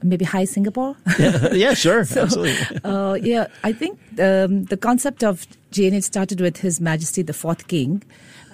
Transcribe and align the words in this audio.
maybe 0.03 0.25
hi 0.25 0.45
Singapore. 0.45 0.97
yeah, 1.19 1.53
yeah, 1.53 1.75
sure, 1.75 2.05
so, 2.06 2.22
absolutely. 2.22 2.78
Uh, 2.84 3.14
yeah, 3.14 3.47
I 3.64 3.72
think 3.72 3.98
um, 4.19 4.64
the 4.64 4.77
concept 4.77 5.22
of 5.25 5.47
GNH 5.72 6.05
started 6.05 6.41
with 6.41 6.58
His 6.58 6.81
Majesty 6.81 7.22
the 7.22 7.33
Fourth 7.33 7.69
King 7.69 8.03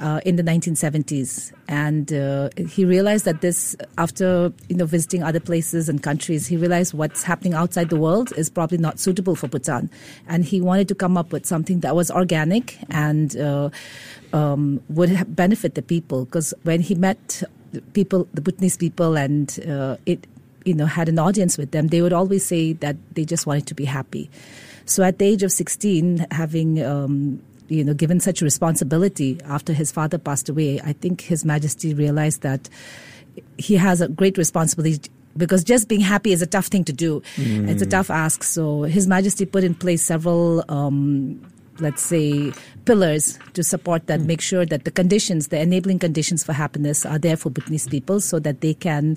uh, 0.01 0.21
in 0.25 0.37
the 0.37 0.43
1970s, 0.43 1.53
and 1.67 2.13
uh, 2.13 2.51
he 2.69 2.85
realized 2.85 3.25
that 3.25 3.41
this, 3.41 3.77
after 3.97 4.53
you 4.69 4.77
know 4.77 4.87
visiting 4.87 5.23
other 5.23 5.41
places 5.41 5.89
and 5.89 6.03
countries, 6.03 6.47
he 6.47 6.57
realized 6.57 6.95
what's 6.95 7.23
happening 7.23 7.55
outside 7.55 7.89
the 7.89 7.97
world 7.97 8.33
is 8.37 8.49
probably 8.49 8.79
not 8.79 9.01
suitable 9.01 9.35
for 9.35 9.49
Bhutan, 9.49 9.91
and 10.29 10.45
he 10.45 10.61
wanted 10.61 10.89
to 10.89 10.95
come 10.95 11.17
up 11.17 11.33
with 11.33 11.47
something 11.47 11.81
that 11.81 11.97
was 11.97 12.11
organic 12.11 12.79
and 12.91 13.37
uh, 13.37 13.71
um, 14.33 14.81
would 14.89 15.35
benefit 15.35 15.75
the 15.75 15.83
people. 15.83 16.25
Because 16.25 16.55
when 16.63 16.81
he 16.81 16.95
met 16.95 17.43
people, 17.93 18.29
the 18.35 18.41
Bhutanese 18.41 18.77
people, 18.77 19.17
and 19.17 19.59
uh, 19.69 19.97
it 20.07 20.27
you 20.65 20.75
know 20.75 20.87
had 20.87 21.09
an 21.09 21.19
audience 21.19 21.59
with 21.59 21.71
them, 21.71 21.89
they 21.89 22.03
would 22.03 22.13
always 22.13 22.45
say 22.45 22.73
that 22.75 22.97
they 23.15 23.25
just 23.25 23.47
wanted 23.47 23.67
to 23.67 23.75
be 23.75 23.85
happy. 23.85 24.31
So 24.85 25.03
at 25.03 25.19
the 25.19 25.27
age 25.27 25.43
of 25.43 25.53
16, 25.53 26.27
having 26.31 26.83
um, 26.83 27.43
you 27.69 27.85
know 27.85 27.95
given 27.95 28.21
such 28.21 28.43
responsibility 28.43 29.39
after 29.45 29.73
his 29.73 29.93
father 29.93 30.19
passed 30.19 30.49
away, 30.49 30.81
I 30.81 30.93
think 30.93 31.21
His 31.23 31.45
Majesty 31.45 31.95
realized 31.95 32.43
that 32.43 32.69
he 33.57 33.77
has 33.77 34.01
a 34.01 34.09
great 34.09 34.39
responsibility 34.39 35.11
because 35.37 35.63
just 35.63 35.89
being 35.89 36.01
happy 36.01 36.33
is 36.33 36.43
a 36.43 36.47
tough 36.47 36.67
thing 36.67 36.85
to 36.85 36.93
do. 36.93 37.23
Mm. 37.37 37.69
It's 37.69 37.83
a 37.83 37.87
tough 37.87 38.11
ask. 38.11 38.43
So 38.43 38.83
His 38.83 39.07
Majesty 39.07 39.47
put 39.47 39.63
in 39.63 39.75
place 39.75 40.03
several 40.03 40.65
um, 40.69 41.41
let's 41.81 42.03
say, 42.03 42.53
pillars 42.85 43.39
to 43.55 43.63
support 43.63 44.07
that, 44.07 44.21
mm. 44.21 44.27
make 44.27 44.41
sure 44.41 44.65
that 44.67 44.85
the 44.85 44.91
conditions, 44.91 45.49
the 45.49 45.61
enabling 45.61 45.99
conditions 45.99 46.43
for 46.43 46.53
happiness 46.53 47.05
are 47.05 47.19
there 47.19 47.37
for 47.37 47.51
Bhutanese 47.51 47.89
people 47.89 48.21
so 48.21 48.39
that 48.39 48.61
they 48.61 48.75
can, 48.75 49.17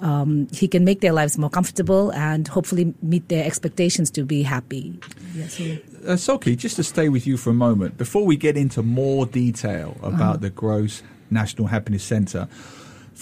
um, 0.00 0.48
he 0.52 0.66
can 0.66 0.84
make 0.84 1.00
their 1.00 1.12
lives 1.12 1.38
more 1.38 1.50
comfortable 1.50 2.12
and 2.12 2.48
hopefully 2.48 2.94
meet 3.02 3.28
their 3.28 3.44
expectations 3.44 4.10
to 4.10 4.24
be 4.24 4.42
happy. 4.42 4.98
Yes. 5.34 5.60
Uh, 5.60 6.16
Tsoki, 6.16 6.56
just 6.56 6.76
to 6.76 6.82
stay 6.82 7.08
with 7.08 7.26
you 7.26 7.36
for 7.36 7.50
a 7.50 7.54
moment, 7.54 7.96
before 7.96 8.26
we 8.26 8.36
get 8.36 8.56
into 8.56 8.82
more 8.82 9.26
detail 9.26 9.96
about 10.02 10.20
uh-huh. 10.20 10.36
the 10.38 10.50
Gross 10.50 11.02
National 11.30 11.68
Happiness 11.68 12.02
Centre, 12.02 12.48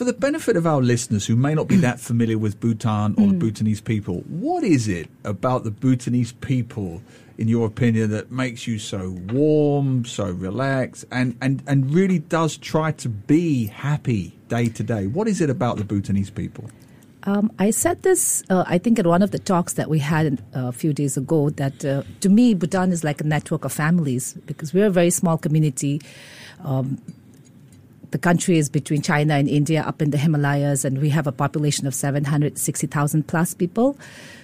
for 0.01 0.05
the 0.05 0.15
benefit 0.15 0.57
of 0.57 0.67
our 0.67 0.81
listeners 0.81 1.27
who 1.27 1.37
may 1.37 1.55
not 1.55 1.69
be 1.69 1.77
that 1.77 2.01
familiar 2.01 2.39
with 2.39 2.59
Bhutan 2.59 3.13
or 3.19 3.27
mm. 3.27 3.33
the 3.33 3.37
Bhutanese 3.37 3.83
people, 3.83 4.21
what 4.31 4.65
is 4.65 4.89
it 4.89 5.11
about 5.25 5.63
the 5.63 5.71
Bhutanese 5.71 6.33
people 6.33 7.03
in 7.37 7.49
your 7.49 7.67
opinion, 7.67 8.11
that 8.11 8.33
makes 8.33 8.67
you 8.67 8.79
so 8.79 9.11
warm, 9.31 10.07
so 10.07 10.31
relaxed, 10.31 11.05
and, 11.13 11.37
and, 11.43 11.63
and 11.67 11.93
really 11.93 12.19
does 12.19 12.57
try 12.57 12.93
to 12.93 13.11
be 13.11 13.67
happy 13.67 14.35
day 14.49 14.69
to 14.69 14.83
day? 14.83 15.07
What 15.07 15.29
is 15.29 15.43
it 15.43 15.51
about 15.51 15.77
the 15.77 15.85
Bhutanese 15.85 16.31
people? 16.31 16.65
Um, 17.25 17.53
I 17.59 17.69
said 17.69 18.03
this, 18.03 18.43
uh, 18.49 18.65
I 18.67 18.79
think, 18.79 18.99
at 18.99 19.07
one 19.07 19.21
of 19.21 19.33
the 19.33 19.39
talks 19.39 19.75
that 19.75 19.91
we 19.91 19.99
had 19.99 20.43
uh, 20.57 20.69
a 20.69 20.73
few 20.73 20.95
days 20.95 21.19
ago, 21.19 21.51
that 21.51 21.85
uh, 21.85 22.05
to 22.21 22.31
me, 22.31 22.55
Bhutan 22.55 22.91
is 22.91 23.05
like 23.05 23.21
a 23.21 23.25
network 23.25 23.67
of 23.67 23.73
families 23.73 24.33
because 24.47 24.73
we're 24.73 24.87
a 24.87 24.91
very 24.91 25.11
small 25.11 25.37
community. 25.37 26.01
Um, 26.65 26.99
the 28.11 28.19
country 28.19 28.59
is 28.59 28.69
between 28.69 29.03
China 29.03 29.35
and 29.35 29.49
India 29.49 29.83
up 29.83 30.03
in 30.03 30.11
the 30.11 30.19
Himalayas, 30.19 30.85
and 30.85 31.01
we 31.01 31.09
have 31.11 31.27
a 31.27 31.33
population 31.33 31.87
of 31.87 31.95
760,000 31.95 33.27
plus 33.27 33.55
people. 33.55 33.97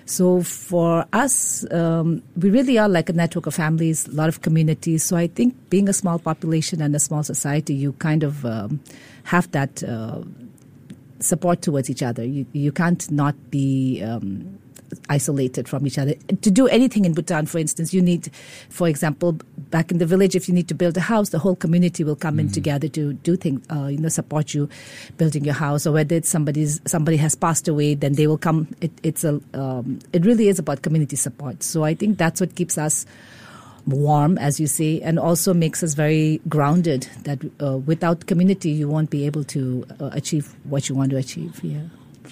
So 0.05 0.43
for 0.43 1.05
us, 1.13 1.71
um, 1.73 2.23
we 2.37 2.51
really 2.51 2.79
are 2.79 2.89
like 2.89 3.09
a 3.09 3.13
network 3.13 3.47
of 3.47 3.55
families, 3.55 4.07
a 4.07 4.13
lot 4.13 4.29
of 4.29 4.43
communities. 4.43 5.03
So 5.03 5.17
I 5.17 5.27
think 5.27 5.55
being 5.69 5.89
a 5.89 5.93
small 5.93 6.19
population 6.19 6.81
and 6.81 6.95
a 6.95 7.01
small 7.01 7.25
society, 7.25 7.75
you 7.75 7.93
kind 7.95 8.23
of 8.23 8.47
um, 8.47 8.81
have 9.25 9.51
that 9.51 9.83
uh, 9.83 10.23
support 11.19 11.63
towards 11.63 11.91
each 11.91 12.03
other. 12.03 12.25
You, 12.25 12.47
you 12.53 12.71
can't 12.71 13.11
not 13.11 13.35
be 13.51 14.03
um, 14.03 14.59
isolated 15.09 15.69
from 15.69 15.87
each 15.87 15.99
other. 15.99 16.15
To 16.15 16.51
do 16.51 16.67
anything 16.69 17.05
in 17.05 17.15
Bhutan, 17.15 17.47
for 17.47 17.59
instance, 17.59 17.93
you 17.93 18.03
need, 18.03 18.31
for 18.71 18.89
example, 18.89 19.39
back 19.71 19.91
in 19.91 19.99
the 19.99 20.07
village, 20.07 20.35
if 20.35 20.49
you 20.49 20.55
need 20.55 20.69
to 20.69 20.75
build 20.75 20.97
a 20.97 21.01
house, 21.01 21.31
the 21.31 21.39
whole 21.39 21.57
community 21.57 22.05
will 22.05 22.17
come 22.17 22.35
mm-hmm. 22.35 22.49
in 22.49 22.53
together 22.53 22.89
to 22.89 23.15
do 23.15 23.37
things, 23.37 23.65
uh, 23.71 23.87
you 23.87 23.99
know, 23.99 24.09
support 24.09 24.55
you 24.55 24.69
building 25.17 25.45
your 25.45 25.55
house. 25.55 25.87
Or 25.87 25.93
whether 25.93 26.17
it's 26.17 26.29
somebody's 26.29 26.81
somebody 26.87 27.17
has 27.19 27.35
passed 27.35 27.69
away, 27.69 27.95
then 27.95 28.15
they 28.15 28.27
will 28.27 28.39
come. 28.39 28.69
It, 28.81 28.93
it's 29.03 29.25
a, 29.25 29.41
um, 29.55 29.99
it 30.13 30.25
really 30.25 30.49
is 30.49 30.59
about 30.59 30.83
community 30.83 31.17
support. 31.17 31.63
So 31.63 31.85
I 31.85 31.95
think 31.95 32.19
that's 32.19 32.41
what 32.41 32.55
keeps 32.55 32.79
us 32.79 33.07
warm, 33.87 34.37
as 34.39 34.59
you 34.59 34.67
say, 34.67 35.01
and 35.01 35.19
also 35.19 35.55
makes 35.55 35.83
us 35.83 35.95
very 35.95 36.41
grounded. 36.49 37.09
That 37.23 37.39
uh, 37.63 37.79
without 37.79 38.27
community, 38.27 38.71
you 38.71 38.89
won't 38.89 39.11
be 39.11 39.27
able 39.27 39.45
to 39.45 39.87
uh, 40.01 40.11
achieve 40.13 40.55
what 40.65 40.89
you 40.89 40.95
want 40.95 41.11
to 41.11 41.17
achieve. 41.17 41.61
Yeah. 41.63 41.83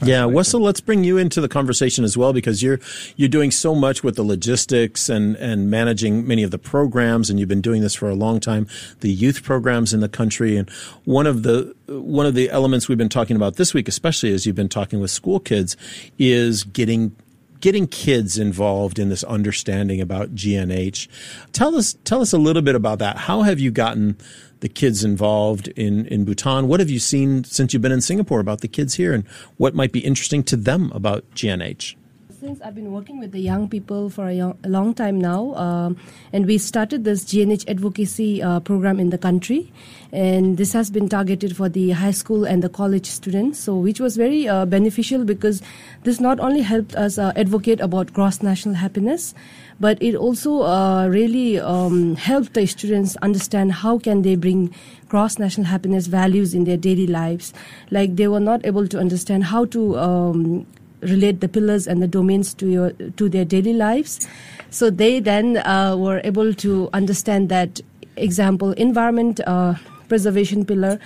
Yeah, 0.02 0.22
Wesel, 0.22 0.60
let's 0.60 0.80
bring 0.80 1.04
you 1.04 1.18
into 1.18 1.40
the 1.40 1.48
conversation 1.48 2.04
as 2.04 2.16
well 2.16 2.32
because 2.32 2.62
you're 2.62 2.80
you're 3.16 3.28
doing 3.28 3.50
so 3.50 3.74
much 3.74 4.02
with 4.02 4.16
the 4.16 4.22
logistics 4.22 5.08
and 5.08 5.36
and 5.36 5.70
managing 5.70 6.26
many 6.26 6.42
of 6.42 6.50
the 6.50 6.58
programs, 6.58 7.30
and 7.30 7.38
you've 7.38 7.48
been 7.48 7.60
doing 7.60 7.82
this 7.82 7.94
for 7.94 8.08
a 8.08 8.14
long 8.14 8.40
time. 8.40 8.66
The 9.00 9.10
youth 9.10 9.42
programs 9.42 9.94
in 9.94 10.00
the 10.00 10.08
country, 10.08 10.56
and 10.56 10.68
one 11.04 11.26
of 11.26 11.42
the 11.42 11.74
one 11.86 12.26
of 12.26 12.34
the 12.34 12.50
elements 12.50 12.88
we've 12.88 12.98
been 12.98 13.08
talking 13.08 13.36
about 13.36 13.56
this 13.56 13.74
week, 13.74 13.88
especially 13.88 14.32
as 14.32 14.46
you've 14.46 14.56
been 14.56 14.68
talking 14.68 15.00
with 15.00 15.10
school 15.10 15.40
kids, 15.40 15.76
is 16.18 16.64
getting 16.64 17.14
getting 17.60 17.86
kids 17.86 18.36
involved 18.36 18.98
in 18.98 19.08
this 19.08 19.24
understanding 19.24 19.98
about 19.98 20.34
GNH. 20.34 21.08
Tell 21.52 21.74
us 21.76 21.96
tell 22.04 22.20
us 22.20 22.32
a 22.32 22.38
little 22.38 22.62
bit 22.62 22.74
about 22.74 22.98
that. 22.98 23.16
How 23.16 23.42
have 23.42 23.58
you 23.58 23.70
gotten 23.70 24.18
the 24.64 24.68
kids 24.70 25.04
involved 25.04 25.68
in, 25.76 26.06
in 26.06 26.24
Bhutan. 26.24 26.68
What 26.68 26.80
have 26.80 26.88
you 26.88 26.98
seen 26.98 27.44
since 27.44 27.74
you've 27.74 27.82
been 27.82 27.92
in 27.92 28.00
Singapore 28.00 28.40
about 28.40 28.62
the 28.62 28.68
kids 28.68 28.94
here 28.94 29.12
and 29.12 29.28
what 29.58 29.74
might 29.74 29.92
be 29.92 30.00
interesting 30.00 30.42
to 30.44 30.56
them 30.56 30.90
about 30.94 31.22
GNH? 31.34 31.96
since 32.44 32.60
I've 32.60 32.74
been 32.74 32.92
working 32.92 33.20
with 33.20 33.32
the 33.32 33.40
young 33.40 33.70
people 33.70 34.10
for 34.10 34.26
a, 34.26 34.34
young, 34.34 34.58
a 34.64 34.68
long 34.68 34.92
time 34.92 35.18
now, 35.18 35.54
um, 35.54 35.96
and 36.30 36.44
we 36.44 36.58
started 36.58 37.04
this 37.04 37.24
GNH 37.24 37.66
advocacy 37.70 38.42
uh, 38.42 38.60
program 38.60 39.00
in 39.00 39.08
the 39.08 39.16
country, 39.16 39.72
and 40.12 40.58
this 40.58 40.74
has 40.74 40.90
been 40.90 41.08
targeted 41.08 41.56
for 41.56 41.70
the 41.70 41.92
high 41.92 42.10
school 42.10 42.44
and 42.44 42.62
the 42.62 42.68
college 42.68 43.06
students. 43.06 43.58
So, 43.60 43.76
which 43.76 43.98
was 43.98 44.18
very 44.18 44.46
uh, 44.46 44.66
beneficial 44.66 45.24
because 45.24 45.62
this 46.02 46.20
not 46.20 46.38
only 46.38 46.60
helped 46.60 46.94
us 46.96 47.16
uh, 47.16 47.32
advocate 47.34 47.80
about 47.80 48.12
gross 48.12 48.42
national 48.42 48.74
happiness, 48.74 49.34
but 49.80 50.02
it 50.02 50.14
also 50.14 50.62
uh, 50.62 51.06
really 51.08 51.58
um, 51.58 52.16
helped 52.16 52.54
the 52.54 52.66
students 52.66 53.16
understand 53.16 53.72
how 53.72 53.98
can 53.98 54.22
they 54.22 54.36
bring 54.36 54.74
cross-national 55.08 55.66
happiness 55.66 56.06
values 56.06 56.54
in 56.54 56.64
their 56.64 56.76
daily 56.76 57.06
lives. 57.06 57.52
Like 57.90 58.16
they 58.16 58.28
were 58.28 58.40
not 58.40 58.64
able 58.64 58.88
to 58.88 58.98
understand 58.98 59.44
how 59.44 59.64
to 59.66 59.98
um, 59.98 60.66
relate 61.00 61.40
the 61.40 61.48
pillars 61.48 61.86
and 61.86 62.02
the 62.02 62.08
domains 62.08 62.54
to 62.54 62.66
your 62.66 62.90
to 62.92 63.28
their 63.28 63.44
daily 63.44 63.74
lives. 63.74 64.26
So 64.70 64.90
they 64.90 65.20
then 65.20 65.58
uh, 65.58 65.96
were 65.96 66.20
able 66.24 66.54
to 66.54 66.88
understand 66.92 67.48
that 67.48 67.80
example 68.16 68.72
environment 68.72 69.40
uh, 69.46 69.74
preservation 70.08 70.64
pillar 70.64 70.98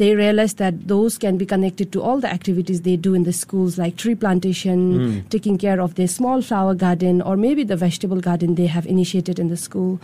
they 0.00 0.14
realize 0.14 0.54
that 0.54 0.88
those 0.88 1.18
can 1.18 1.36
be 1.36 1.44
connected 1.44 1.92
to 1.92 2.00
all 2.00 2.20
the 2.20 2.32
activities 2.32 2.80
they 2.80 2.96
do 2.96 3.12
in 3.12 3.24
the 3.24 3.34
schools, 3.34 3.76
like 3.76 3.98
tree 3.98 4.14
plantation, 4.14 4.98
mm. 4.98 5.28
taking 5.28 5.58
care 5.58 5.78
of 5.78 5.96
their 5.96 6.08
small 6.08 6.40
flower 6.40 6.74
garden, 6.74 7.20
or 7.20 7.36
maybe 7.36 7.64
the 7.64 7.76
vegetable 7.76 8.18
garden 8.18 8.54
they 8.54 8.66
have 8.66 8.86
initiated 8.86 9.38
in 9.38 9.48
the 9.48 9.58
school. 9.58 10.00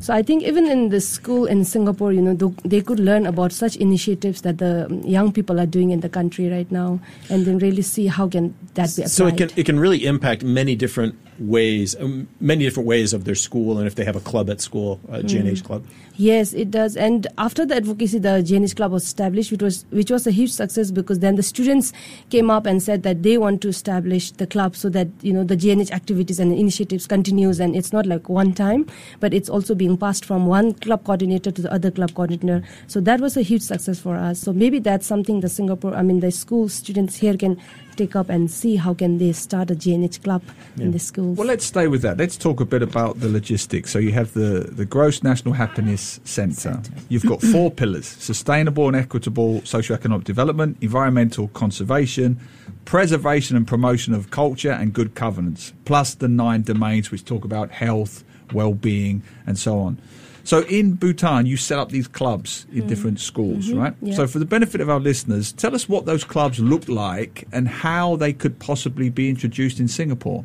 So 0.00 0.12
I 0.12 0.22
think 0.22 0.42
even 0.42 0.66
in 0.66 0.88
the 0.88 1.00
school 1.00 1.46
in 1.46 1.64
Singapore, 1.64 2.12
you 2.12 2.22
know, 2.22 2.34
they 2.64 2.80
could 2.80 2.98
learn 2.98 3.24
about 3.24 3.52
such 3.52 3.76
initiatives 3.76 4.40
that 4.42 4.58
the 4.58 4.88
young 5.04 5.30
people 5.30 5.60
are 5.60 5.66
doing 5.66 5.92
in 5.92 6.00
the 6.00 6.08
country 6.08 6.50
right 6.50 6.70
now, 6.72 6.98
and 7.30 7.46
then 7.46 7.58
really 7.58 7.82
see 7.82 8.08
how 8.08 8.28
can 8.28 8.52
that 8.74 8.96
be 8.96 9.02
applied. 9.02 9.10
So 9.10 9.28
it 9.28 9.36
can 9.36 9.50
it 9.54 9.64
can 9.64 9.78
really 9.78 10.06
impact 10.06 10.42
many 10.42 10.74
different 10.74 11.14
ways, 11.38 11.94
um, 12.00 12.26
many 12.40 12.64
different 12.64 12.88
ways 12.88 13.12
of 13.12 13.24
their 13.24 13.34
school, 13.34 13.78
and 13.78 13.86
if 13.86 13.94
they 13.94 14.04
have 14.04 14.16
a 14.16 14.20
club 14.20 14.50
at 14.50 14.60
school, 14.60 15.00
a 15.08 15.20
GNH 15.20 15.62
mm. 15.62 15.64
club. 15.64 15.84
Yes, 16.16 16.54
it 16.54 16.70
does. 16.70 16.96
And 16.96 17.26
after 17.36 17.66
the 17.66 17.76
advocacy, 17.76 18.18
the 18.18 18.42
GNH 18.42 18.76
club 18.76 18.92
was 18.92 19.04
established, 19.04 19.35
which 19.50 19.62
was 19.62 19.84
which 19.90 20.10
was 20.10 20.26
a 20.26 20.30
huge 20.30 20.52
success 20.52 20.90
because 20.90 21.20
then 21.20 21.36
the 21.36 21.42
students 21.42 21.92
came 22.30 22.50
up 22.50 22.66
and 22.66 22.82
said 22.82 23.02
that 23.02 23.22
they 23.22 23.38
want 23.38 23.60
to 23.62 23.68
establish 23.68 24.30
the 24.32 24.46
club 24.46 24.74
so 24.74 24.88
that 24.88 25.08
you 25.22 25.32
know 25.32 25.44
the 25.44 25.56
GNH 25.56 25.90
activities 25.90 26.40
and 26.40 26.52
initiatives 26.52 27.06
continues, 27.06 27.60
and 27.60 27.76
it's 27.76 27.92
not 27.92 28.06
like 28.06 28.28
one 28.28 28.52
time, 28.52 28.86
but 29.20 29.32
it's 29.32 29.48
also 29.48 29.74
being 29.74 29.96
passed 29.96 30.24
from 30.24 30.46
one 30.46 30.72
club 30.74 31.04
coordinator 31.04 31.50
to 31.50 31.62
the 31.62 31.72
other 31.72 31.90
club 31.90 32.14
coordinator. 32.14 32.62
So 32.86 33.00
that 33.00 33.20
was 33.20 33.36
a 33.36 33.42
huge 33.42 33.62
success 33.62 34.00
for 34.00 34.16
us. 34.16 34.40
So 34.40 34.52
maybe 34.52 34.78
that's 34.78 35.06
something 35.06 35.40
the 35.40 35.48
Singapore, 35.48 35.94
I 35.94 36.02
mean, 36.02 36.20
the 36.20 36.30
school 36.30 36.68
students 36.68 37.16
here 37.16 37.36
can 37.36 37.60
take 37.96 38.14
up 38.14 38.28
and 38.28 38.50
see 38.50 38.76
how 38.76 38.94
can 38.94 39.18
they 39.18 39.32
start 39.32 39.70
a 39.70 39.74
GNH 39.74 40.22
club 40.22 40.42
yeah. 40.76 40.84
in 40.84 40.90
the 40.92 40.98
schools. 40.98 41.36
Well, 41.36 41.46
let's 41.46 41.64
stay 41.64 41.88
with 41.88 42.02
that. 42.02 42.18
Let's 42.18 42.36
talk 42.36 42.60
a 42.60 42.64
bit 42.64 42.82
about 42.82 43.20
the 43.20 43.28
logistics. 43.28 43.90
So 43.90 43.98
you 43.98 44.12
have 44.12 44.32
the, 44.34 44.68
the 44.70 44.84
Gross 44.84 45.22
National 45.22 45.54
Happiness 45.54 46.20
Centre. 46.24 46.60
Centre. 46.60 46.92
You've 47.08 47.26
got 47.26 47.42
four 47.52 47.70
pillars, 47.70 48.06
sustainable 48.06 48.86
and 48.88 48.96
equitable 48.96 49.64
socio-economic 49.64 50.24
development, 50.24 50.76
environmental 50.80 51.48
conservation, 51.48 52.38
preservation 52.84 53.56
and 53.56 53.66
promotion 53.66 54.14
of 54.14 54.30
culture 54.30 54.70
and 54.70 54.92
good 54.92 55.14
governance, 55.14 55.72
plus 55.84 56.14
the 56.14 56.28
nine 56.28 56.62
domains 56.62 57.10
which 57.10 57.24
talk 57.24 57.44
about 57.44 57.70
health, 57.70 58.24
well-being 58.52 59.22
and 59.46 59.58
so 59.58 59.78
on. 59.78 59.98
So 60.46 60.60
in 60.62 60.92
Bhutan, 60.92 61.46
you 61.46 61.56
set 61.56 61.76
up 61.76 61.90
these 61.90 62.06
clubs 62.06 62.66
in 62.72 62.84
mm. 62.84 62.88
different 62.88 63.18
schools, 63.18 63.66
mm-hmm. 63.66 63.78
right? 63.80 64.14
So 64.14 64.28
for 64.28 64.38
the 64.38 64.44
benefit 64.44 64.80
of 64.80 64.88
our 64.88 65.00
listeners, 65.00 65.50
tell 65.50 65.74
us 65.74 65.88
what 65.88 66.06
those 66.06 66.22
clubs 66.22 66.60
look 66.60 66.88
like 66.88 67.48
and 67.50 67.66
how 67.66 68.14
they 68.14 68.32
could 68.32 68.60
possibly 68.60 69.10
be 69.10 69.28
introduced 69.28 69.80
in 69.80 69.88
Singapore. 69.88 70.44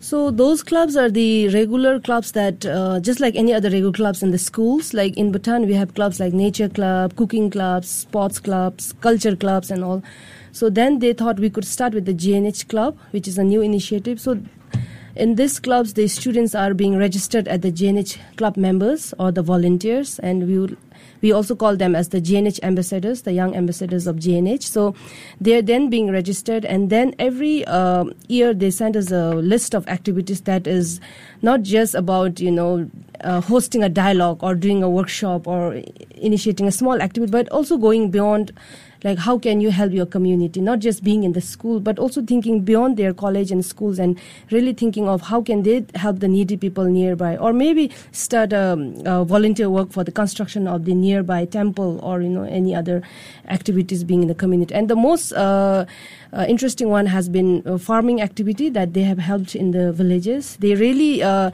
So 0.00 0.30
those 0.30 0.62
clubs 0.62 0.96
are 0.96 1.10
the 1.10 1.48
regular 1.50 2.00
clubs 2.00 2.32
that, 2.32 2.64
uh, 2.64 2.98
just 3.00 3.20
like 3.20 3.36
any 3.36 3.52
other 3.52 3.68
regular 3.68 3.92
clubs 3.92 4.22
in 4.22 4.30
the 4.30 4.38
schools, 4.38 4.94
like 4.94 5.18
in 5.18 5.32
Bhutan, 5.32 5.66
we 5.66 5.74
have 5.74 5.92
clubs 5.94 6.18
like 6.18 6.32
nature 6.32 6.70
club, 6.70 7.14
cooking 7.16 7.50
clubs, 7.50 7.90
sports 7.90 8.40
clubs, 8.40 8.94
culture 9.02 9.36
clubs, 9.36 9.70
and 9.70 9.84
all. 9.84 10.02
So 10.52 10.70
then 10.70 11.00
they 11.00 11.12
thought 11.12 11.40
we 11.40 11.50
could 11.50 11.66
start 11.66 11.92
with 11.92 12.06
the 12.06 12.14
GNH 12.14 12.68
club, 12.68 12.96
which 13.10 13.28
is 13.28 13.36
a 13.36 13.44
new 13.44 13.60
initiative. 13.60 14.18
So 14.18 14.40
in 15.16 15.36
these 15.36 15.60
clubs, 15.60 15.94
the 15.94 16.08
students 16.08 16.54
are 16.54 16.74
being 16.74 16.96
registered 16.96 17.46
at 17.46 17.62
the 17.62 17.70
GNH 17.70 18.18
club 18.36 18.56
members 18.56 19.14
or 19.18 19.30
the 19.30 19.42
volunteers, 19.42 20.18
and 20.18 20.46
we 20.48 20.58
will, 20.58 20.76
we 21.20 21.30
also 21.30 21.54
call 21.54 21.76
them 21.76 21.94
as 21.94 22.08
the 22.08 22.20
GNH 22.20 22.58
ambassadors, 22.64 23.22
the 23.22 23.32
young 23.32 23.54
ambassadors 23.54 24.08
of 24.08 24.16
GNH. 24.16 24.64
So 24.64 24.94
they 25.40 25.56
are 25.56 25.62
then 25.62 25.88
being 25.88 26.10
registered, 26.10 26.64
and 26.64 26.90
then 26.90 27.14
every 27.20 27.64
uh, 27.66 28.06
year 28.28 28.52
they 28.52 28.70
send 28.70 28.96
us 28.96 29.12
a 29.12 29.34
list 29.34 29.74
of 29.74 29.86
activities 29.86 30.40
that 30.42 30.66
is 30.66 31.00
not 31.42 31.62
just 31.62 31.94
about 31.94 32.40
you 32.40 32.50
know 32.50 32.90
uh, 33.20 33.40
hosting 33.40 33.84
a 33.84 33.88
dialogue 33.88 34.42
or 34.42 34.56
doing 34.56 34.82
a 34.82 34.90
workshop 34.90 35.46
or 35.46 35.80
initiating 36.16 36.66
a 36.66 36.72
small 36.72 37.00
activity, 37.00 37.30
but 37.30 37.48
also 37.50 37.76
going 37.76 38.10
beyond 38.10 38.52
like 39.04 39.18
how 39.18 39.38
can 39.38 39.60
you 39.60 39.70
help 39.70 39.92
your 39.92 40.06
community? 40.06 40.60
Not 40.60 40.80
just 40.80 41.04
being 41.04 41.22
in 41.22 41.32
the 41.32 41.40
school 41.40 41.78
but 41.78 41.98
also 41.98 42.22
thinking 42.22 42.62
beyond 42.62 42.96
their 42.96 43.12
college 43.14 43.52
and 43.52 43.64
schools 43.64 43.98
and 43.98 44.18
really 44.50 44.72
thinking 44.72 45.08
of 45.08 45.22
how 45.22 45.42
can 45.42 45.62
they 45.62 45.84
help 45.94 46.20
the 46.20 46.28
needy 46.28 46.56
people 46.56 46.84
nearby 46.84 47.36
or 47.36 47.52
maybe 47.52 47.90
start 48.12 48.52
a, 48.52 48.74
volunteer 49.24 49.70
work 49.70 49.92
for 49.92 50.02
the 50.04 50.12
construction 50.12 50.66
of 50.66 50.84
the 50.86 50.94
nearby 50.94 51.44
temple 51.44 52.00
or 52.02 52.20
you 52.22 52.28
know 52.28 52.44
any 52.44 52.74
other 52.74 53.02
activities 53.48 54.04
being 54.04 54.22
in 54.22 54.28
the 54.28 54.34
community. 54.34 54.74
And 54.74 54.88
the 54.88 54.96
most 54.96 55.32
uh, 55.32 55.84
uh, 56.32 56.46
interesting 56.48 56.88
one 56.88 57.06
has 57.06 57.28
been 57.28 57.78
farming 57.78 58.22
activity 58.22 58.70
that 58.70 58.94
they 58.94 59.02
have 59.02 59.18
helped 59.18 59.54
in 59.54 59.70
the 59.70 59.92
villages. 59.92 60.56
They 60.56 60.74
really 60.74 61.22
uh, 61.22 61.50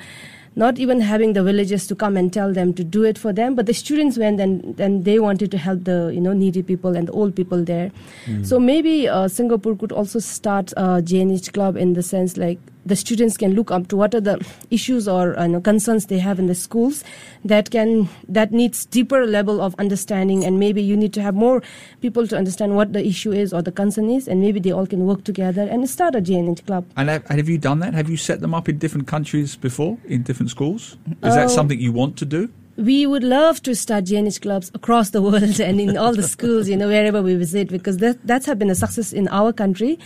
not 0.57 0.79
even 0.79 1.01
having 1.01 1.33
the 1.33 1.43
villagers 1.43 1.87
to 1.87 1.95
come 1.95 2.17
and 2.17 2.33
tell 2.33 2.53
them 2.53 2.75
to 2.75 2.83
do 2.83 3.05
it 3.05 3.17
for 3.17 3.33
them 3.33 3.55
but 3.55 3.67
the 3.67 3.75
students 3.75 4.19
went 4.19 4.41
and 4.41 4.77
then 4.77 5.03
they 5.05 5.19
wanted 5.19 5.51
to 5.51 5.59
help 5.59 5.85
the 5.85 6.11
you 6.15 6.21
know 6.21 6.33
needy 6.33 6.63
people 6.63 6.97
and 6.97 7.09
the 7.09 7.13
old 7.13 7.35
people 7.37 7.65
there 7.65 7.91
mm. 8.27 8.45
so 8.45 8.59
maybe 8.59 9.09
uh, 9.09 9.29
singapore 9.29 9.77
could 9.77 9.93
also 9.93 10.19
start 10.19 10.73
a 10.73 11.03
gnh 11.03 11.53
club 11.53 11.77
in 11.77 11.93
the 11.95 12.03
sense 12.03 12.37
like 12.37 12.59
the 12.87 12.97
students 12.97 13.37
can 13.37 13.55
look 13.55 13.71
up 13.71 13.89
to 13.89 13.97
what 13.97 14.15
are 14.15 14.21
the 14.21 14.45
issues 14.71 15.07
or 15.07 15.39
uh, 15.39 15.47
know, 15.47 15.61
concerns 15.61 16.07
they 16.07 16.19
have 16.19 16.39
in 16.39 16.47
the 16.47 16.55
schools 16.55 17.05
that 17.45 17.71
can 17.71 18.09
that 18.29 18.53
needs 18.53 18.87
deeper 18.87 19.27
level 19.27 19.61
of 19.61 19.75
understanding 19.79 20.45
and 20.45 20.59
maybe 20.59 20.83
you 20.83 20.97
need 20.97 21.13
to 21.13 21.23
have 21.23 21.35
more 21.35 21.63
people 22.01 22.27
to 22.27 22.37
understand 22.37 22.77
what 22.77 22.93
the 22.93 23.07
issue 23.07 23.33
is 23.33 23.53
or 23.53 23.63
the 23.63 23.73
concern 23.73 24.11
is 24.11 24.29
and 24.29 24.41
maybe 24.41 24.61
they 24.61 24.73
all 24.73 24.87
can 24.87 25.07
work 25.07 25.25
together 25.25 25.63
and 25.63 25.89
start 25.89 26.15
a 26.15 26.21
GNH 26.21 26.67
club. 26.67 26.85
And 26.97 27.09
have, 27.09 27.27
have 27.29 27.49
you 27.49 27.59
done 27.59 27.81
that? 27.81 27.95
Have 27.95 28.09
you 28.09 28.17
set 28.17 28.41
them 28.41 28.55
up 28.55 28.69
in 28.69 28.79
different 28.79 29.07
countries 29.07 29.57
before 29.57 29.99
in 30.07 30.23
different 30.23 30.51
schools? 30.51 30.97
Is 31.23 31.35
that 31.35 31.47
oh. 31.47 31.49
something 31.49 31.79
you 31.79 31.93
want 31.93 32.17
to 32.19 32.25
do? 32.25 32.51
We 32.81 33.07
would 33.07 33.23
love 33.23 33.63
to 33.65 33.75
start 33.75 34.05
GNH 34.05 34.41
clubs 34.41 34.71
across 34.73 35.11
the 35.11 35.21
world 35.21 35.61
and 35.69 35.79
in 35.79 35.99
all 35.99 36.15
the 36.15 36.23
schools, 36.23 36.67
you 36.67 36.79
know, 36.79 36.89
wherever 36.89 37.21
we 37.21 37.35
visit, 37.35 37.69
because 37.69 37.99
that, 37.99 38.27
that's 38.27 38.47
have 38.47 38.59
been 38.59 38.71
a 38.71 38.75
success 38.75 39.13
in 39.13 39.29
our 39.29 39.53
country. 39.53 39.99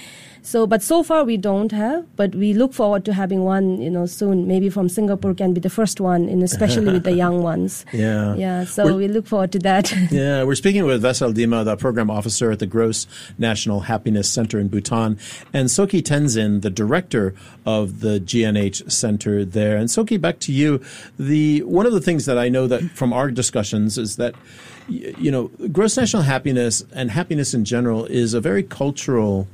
So, 0.44 0.66
but 0.66 0.82
so 0.82 1.02
far 1.02 1.24
we 1.24 1.38
don't 1.38 1.72
have, 1.72 2.04
but 2.16 2.34
we 2.34 2.52
look 2.52 2.74
forward 2.74 3.06
to 3.06 3.14
having 3.14 3.44
one, 3.44 3.80
you 3.80 3.88
know, 3.88 4.04
soon. 4.04 4.46
Maybe 4.46 4.68
from 4.68 4.90
Singapore 4.90 5.32
can 5.32 5.54
be 5.54 5.60
the 5.60 5.70
first 5.70 6.02
one, 6.02 6.28
and 6.28 6.42
especially 6.42 6.92
with 6.92 7.04
the 7.04 7.12
young 7.24 7.42
ones. 7.42 7.86
Yeah. 7.94 8.34
Yeah. 8.34 8.64
So 8.64 8.84
we're, 8.84 8.96
we 8.96 9.08
look 9.08 9.26
forward 9.26 9.52
to 9.52 9.58
that. 9.60 9.90
yeah. 10.10 10.44
We're 10.44 10.54
speaking 10.54 10.84
with 10.84 11.02
Wesel 11.02 11.32
Dema, 11.32 11.64
the 11.64 11.78
program 11.78 12.10
officer 12.10 12.50
at 12.50 12.58
the 12.58 12.66
Gross 12.66 13.06
National 13.38 13.80
Happiness 13.80 14.28
Center 14.28 14.58
in 14.58 14.68
Bhutan, 14.68 15.18
and 15.54 15.70
Tsoki 15.70 16.02
Tenzin, 16.02 16.60
the 16.60 16.68
director 16.68 17.34
of 17.64 18.00
the 18.00 18.20
GNH 18.20 18.92
Center 18.92 19.46
there. 19.46 19.78
And 19.78 19.88
Tsoki, 19.88 20.20
back 20.20 20.40
to 20.40 20.52
you. 20.52 20.82
The, 21.18 21.62
one 21.62 21.86
of 21.86 21.94
the 21.94 22.02
things 22.02 22.26
that 22.26 22.36
I 22.36 22.50
know 22.50 22.63
that 22.68 22.82
from 22.90 23.12
our 23.12 23.30
discussions 23.30 23.98
is 23.98 24.16
that, 24.16 24.34
you 24.88 25.30
know, 25.30 25.48
gross 25.72 25.96
national 25.96 26.22
happiness 26.22 26.84
and 26.92 27.10
happiness 27.10 27.54
in 27.54 27.64
general 27.64 28.04
is 28.06 28.34
a 28.34 28.40
very 28.40 28.62
cultural 28.62 29.48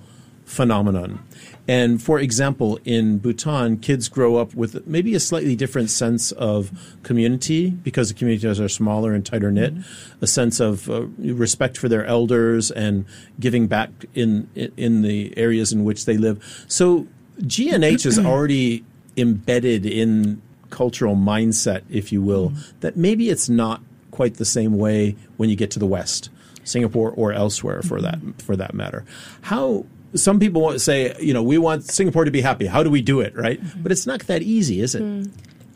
phenomenon. 0.44 1.24
And 1.68 2.02
for 2.02 2.18
example, 2.18 2.80
in 2.84 3.18
Bhutan, 3.18 3.76
kids 3.76 4.08
grow 4.08 4.36
up 4.36 4.54
with 4.54 4.86
maybe 4.88 5.14
a 5.14 5.20
slightly 5.20 5.54
different 5.54 5.88
sense 5.88 6.32
of 6.32 6.72
community 7.04 7.70
because 7.70 8.08
the 8.08 8.14
communities 8.14 8.58
are 8.58 8.68
smaller 8.68 9.12
and 9.12 9.24
tighter 9.24 9.52
knit, 9.52 9.74
mm-hmm. 9.74 10.24
a 10.24 10.26
sense 10.26 10.58
of 10.58 10.90
uh, 10.90 11.02
respect 11.18 11.78
for 11.78 11.88
their 11.88 12.04
elders 12.04 12.72
and 12.72 13.04
giving 13.38 13.68
back 13.68 13.90
in 14.14 14.48
in 14.76 15.02
the 15.02 15.32
areas 15.38 15.72
in 15.72 15.84
which 15.84 16.06
they 16.06 16.16
live. 16.16 16.42
So 16.66 17.06
GNH 17.40 18.04
is 18.04 18.18
already 18.26 18.84
embedded 19.16 19.86
in 19.86 20.42
cultural 20.70 21.16
mindset, 21.16 21.82
if 21.90 22.12
you 22.12 22.22
will, 22.22 22.50
mm-hmm. 22.50 22.78
that 22.80 22.96
maybe 22.96 23.30
it's 23.30 23.48
not 23.48 23.82
quite 24.10 24.34
the 24.34 24.44
same 24.44 24.78
way 24.78 25.16
when 25.36 25.48
you 25.50 25.56
get 25.56 25.70
to 25.72 25.78
the 25.78 25.86
West, 25.86 26.30
Singapore 26.64 27.12
or 27.16 27.32
elsewhere 27.32 27.82
for 27.82 28.00
that 28.00 28.18
for 28.38 28.56
that 28.56 28.74
matter. 28.74 29.04
How 29.42 29.86
some 30.14 30.40
people 30.40 30.60
want 30.62 30.74
to 30.74 30.80
say, 30.80 31.14
you 31.20 31.32
know, 31.32 31.42
we 31.42 31.58
want 31.58 31.84
Singapore 31.84 32.24
to 32.24 32.30
be 32.30 32.40
happy. 32.40 32.66
How 32.66 32.82
do 32.82 32.90
we 32.90 33.02
do 33.02 33.20
it, 33.20 33.36
right? 33.36 33.62
Mm-hmm. 33.62 33.82
But 33.82 33.92
it's 33.92 34.06
not 34.06 34.20
that 34.26 34.42
easy, 34.42 34.80
is 34.80 34.94
it? 34.94 35.02
Mm. 35.02 35.30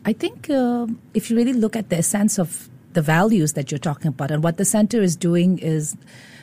I 0.05 0.13
think 0.13 0.49
uh, 0.49 0.87
if 1.13 1.29
you 1.29 1.37
really 1.37 1.53
look 1.53 1.75
at 1.75 1.89
the 1.89 1.97
essence 1.97 2.37
of 2.37 2.69
the 2.95 3.01
values 3.01 3.53
that 3.53 3.71
you're 3.71 3.77
talking 3.77 4.07
about. 4.07 4.31
And 4.31 4.43
what 4.43 4.57
the 4.57 4.65
center 4.65 5.01
is 5.01 5.15
doing 5.15 5.59
is 5.59 5.95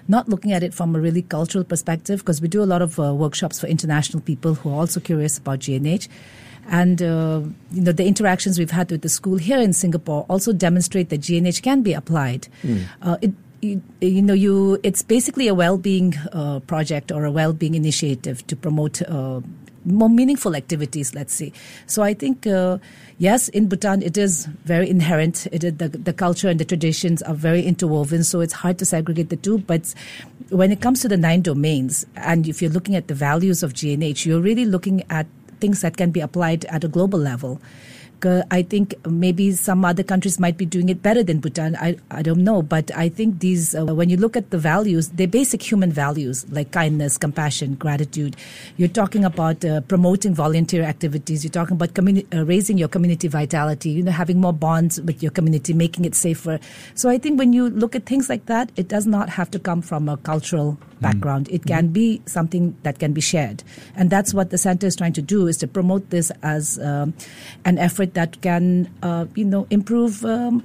not 0.08 0.28
looking 0.28 0.52
at 0.52 0.62
it 0.62 0.72
from 0.72 0.94
a 0.94 1.00
really 1.00 1.22
cultural 1.22 1.64
perspective, 1.64 2.20
because 2.20 2.40
we 2.40 2.48
do 2.48 2.62
a 2.62 2.68
lot 2.72 2.82
of 2.82 2.98
uh, 2.98 3.12
workshops 3.14 3.60
for 3.60 3.66
international 3.66 4.22
people 4.22 4.54
who 4.54 4.70
are 4.70 4.76
also 4.76 5.00
curious 5.00 5.38
about 5.38 5.60
GNH. 5.60 6.08
And 6.68 7.02
uh, 7.02 7.42
you 7.72 7.82
know 7.82 7.90
the 7.90 8.06
interactions 8.06 8.58
we've 8.58 8.70
had 8.70 8.90
with 8.90 9.02
the 9.02 9.08
school 9.08 9.36
here 9.36 9.58
in 9.58 9.72
Singapore 9.72 10.24
also 10.28 10.52
demonstrate 10.52 11.08
that 11.08 11.20
GNH 11.20 11.60
can 11.62 11.82
be 11.82 11.92
applied. 11.92 12.46
Uh, 13.02 13.16
it, 13.20 13.32
you, 13.62 13.82
you 14.00 14.22
know, 14.22 14.34
you 14.34 14.78
it's 14.82 15.02
basically 15.02 15.48
a 15.48 15.54
well-being 15.54 16.14
uh, 16.32 16.60
project 16.60 17.10
or 17.10 17.24
a 17.24 17.30
well-being 17.30 17.74
initiative 17.74 18.46
to 18.46 18.56
promote 18.56 19.02
uh, 19.02 19.40
more 19.84 20.08
meaningful 20.08 20.54
activities. 20.54 21.14
Let's 21.14 21.34
say. 21.34 21.52
So 21.86 22.02
I 22.02 22.14
think 22.14 22.46
uh, 22.46 22.78
yes, 23.18 23.48
in 23.48 23.68
Bhutan 23.68 24.02
it 24.02 24.16
is 24.16 24.46
very 24.64 24.88
inherent. 24.88 25.46
It 25.52 25.64
is 25.64 25.76
the 25.76 25.88
the 25.88 26.12
culture 26.12 26.48
and 26.48 26.60
the 26.60 26.64
traditions 26.64 27.22
are 27.22 27.34
very 27.34 27.62
interwoven. 27.62 28.24
So 28.24 28.40
it's 28.40 28.54
hard 28.54 28.78
to 28.78 28.84
segregate 28.84 29.30
the 29.30 29.36
two. 29.36 29.58
But 29.58 29.94
when 30.50 30.72
it 30.72 30.80
comes 30.80 31.00
to 31.02 31.08
the 31.08 31.16
nine 31.16 31.42
domains, 31.42 32.06
and 32.16 32.48
if 32.48 32.60
you're 32.60 32.70
looking 32.70 32.96
at 32.96 33.08
the 33.08 33.14
values 33.14 33.62
of 33.62 33.72
GNH, 33.72 34.26
you're 34.26 34.40
really 34.40 34.64
looking 34.64 35.02
at 35.10 35.26
things 35.60 35.80
that 35.80 35.96
can 35.96 36.10
be 36.10 36.20
applied 36.20 36.64
at 36.66 36.84
a 36.84 36.88
global 36.88 37.18
level. 37.18 37.60
Uh, 38.24 38.42
I 38.50 38.62
think 38.62 38.94
maybe 39.06 39.52
some 39.52 39.84
other 39.84 40.02
countries 40.02 40.38
might 40.38 40.56
be 40.56 40.66
doing 40.66 40.88
it 40.88 41.02
better 41.02 41.22
than 41.22 41.40
Bhutan. 41.40 41.76
I, 41.76 41.96
I 42.10 42.22
don't 42.22 42.44
know. 42.44 42.62
But 42.62 42.90
I 42.96 43.08
think 43.08 43.40
these, 43.40 43.74
uh, 43.74 43.84
when 43.86 44.08
you 44.10 44.16
look 44.16 44.36
at 44.36 44.50
the 44.50 44.58
values, 44.58 45.08
they're 45.08 45.26
basic 45.26 45.62
human 45.62 45.92
values 45.92 46.46
like 46.50 46.70
kindness, 46.70 47.18
compassion, 47.18 47.74
gratitude. 47.74 48.36
You're 48.76 48.88
talking 48.88 49.24
about 49.24 49.64
uh, 49.64 49.80
promoting 49.82 50.34
volunteer 50.34 50.82
activities. 50.82 51.44
You're 51.44 51.50
talking 51.50 51.76
about 51.76 51.94
communi- 51.94 52.26
uh, 52.34 52.44
raising 52.44 52.78
your 52.78 52.88
community 52.88 53.28
vitality, 53.28 53.90
you 53.90 54.02
know, 54.02 54.12
having 54.12 54.40
more 54.40 54.52
bonds 54.52 55.00
with 55.00 55.22
your 55.22 55.32
community, 55.32 55.72
making 55.72 56.04
it 56.04 56.14
safer. 56.14 56.58
So 56.94 57.08
I 57.08 57.18
think 57.18 57.38
when 57.38 57.52
you 57.52 57.70
look 57.70 57.94
at 57.94 58.06
things 58.06 58.28
like 58.28 58.46
that, 58.46 58.70
it 58.76 58.88
does 58.88 59.06
not 59.06 59.28
have 59.30 59.50
to 59.52 59.58
come 59.58 59.82
from 59.82 60.08
a 60.08 60.16
cultural 60.16 60.78
background. 61.00 61.48
It 61.50 61.66
can 61.66 61.88
be 61.88 62.22
something 62.26 62.76
that 62.84 62.98
can 62.98 63.12
be 63.12 63.20
shared. 63.20 63.64
And 63.96 64.08
that's 64.08 64.32
what 64.32 64.50
the 64.50 64.58
center 64.58 64.86
is 64.86 64.94
trying 64.94 65.12
to 65.14 65.22
do 65.22 65.48
is 65.48 65.56
to 65.58 65.66
promote 65.66 66.10
this 66.10 66.30
as 66.42 66.78
um, 66.78 67.12
an 67.64 67.78
effort 67.78 68.11
that 68.14 68.40
can, 68.42 68.88
uh, 69.02 69.26
you 69.34 69.44
know, 69.44 69.66
improve 69.70 70.24
um, 70.24 70.62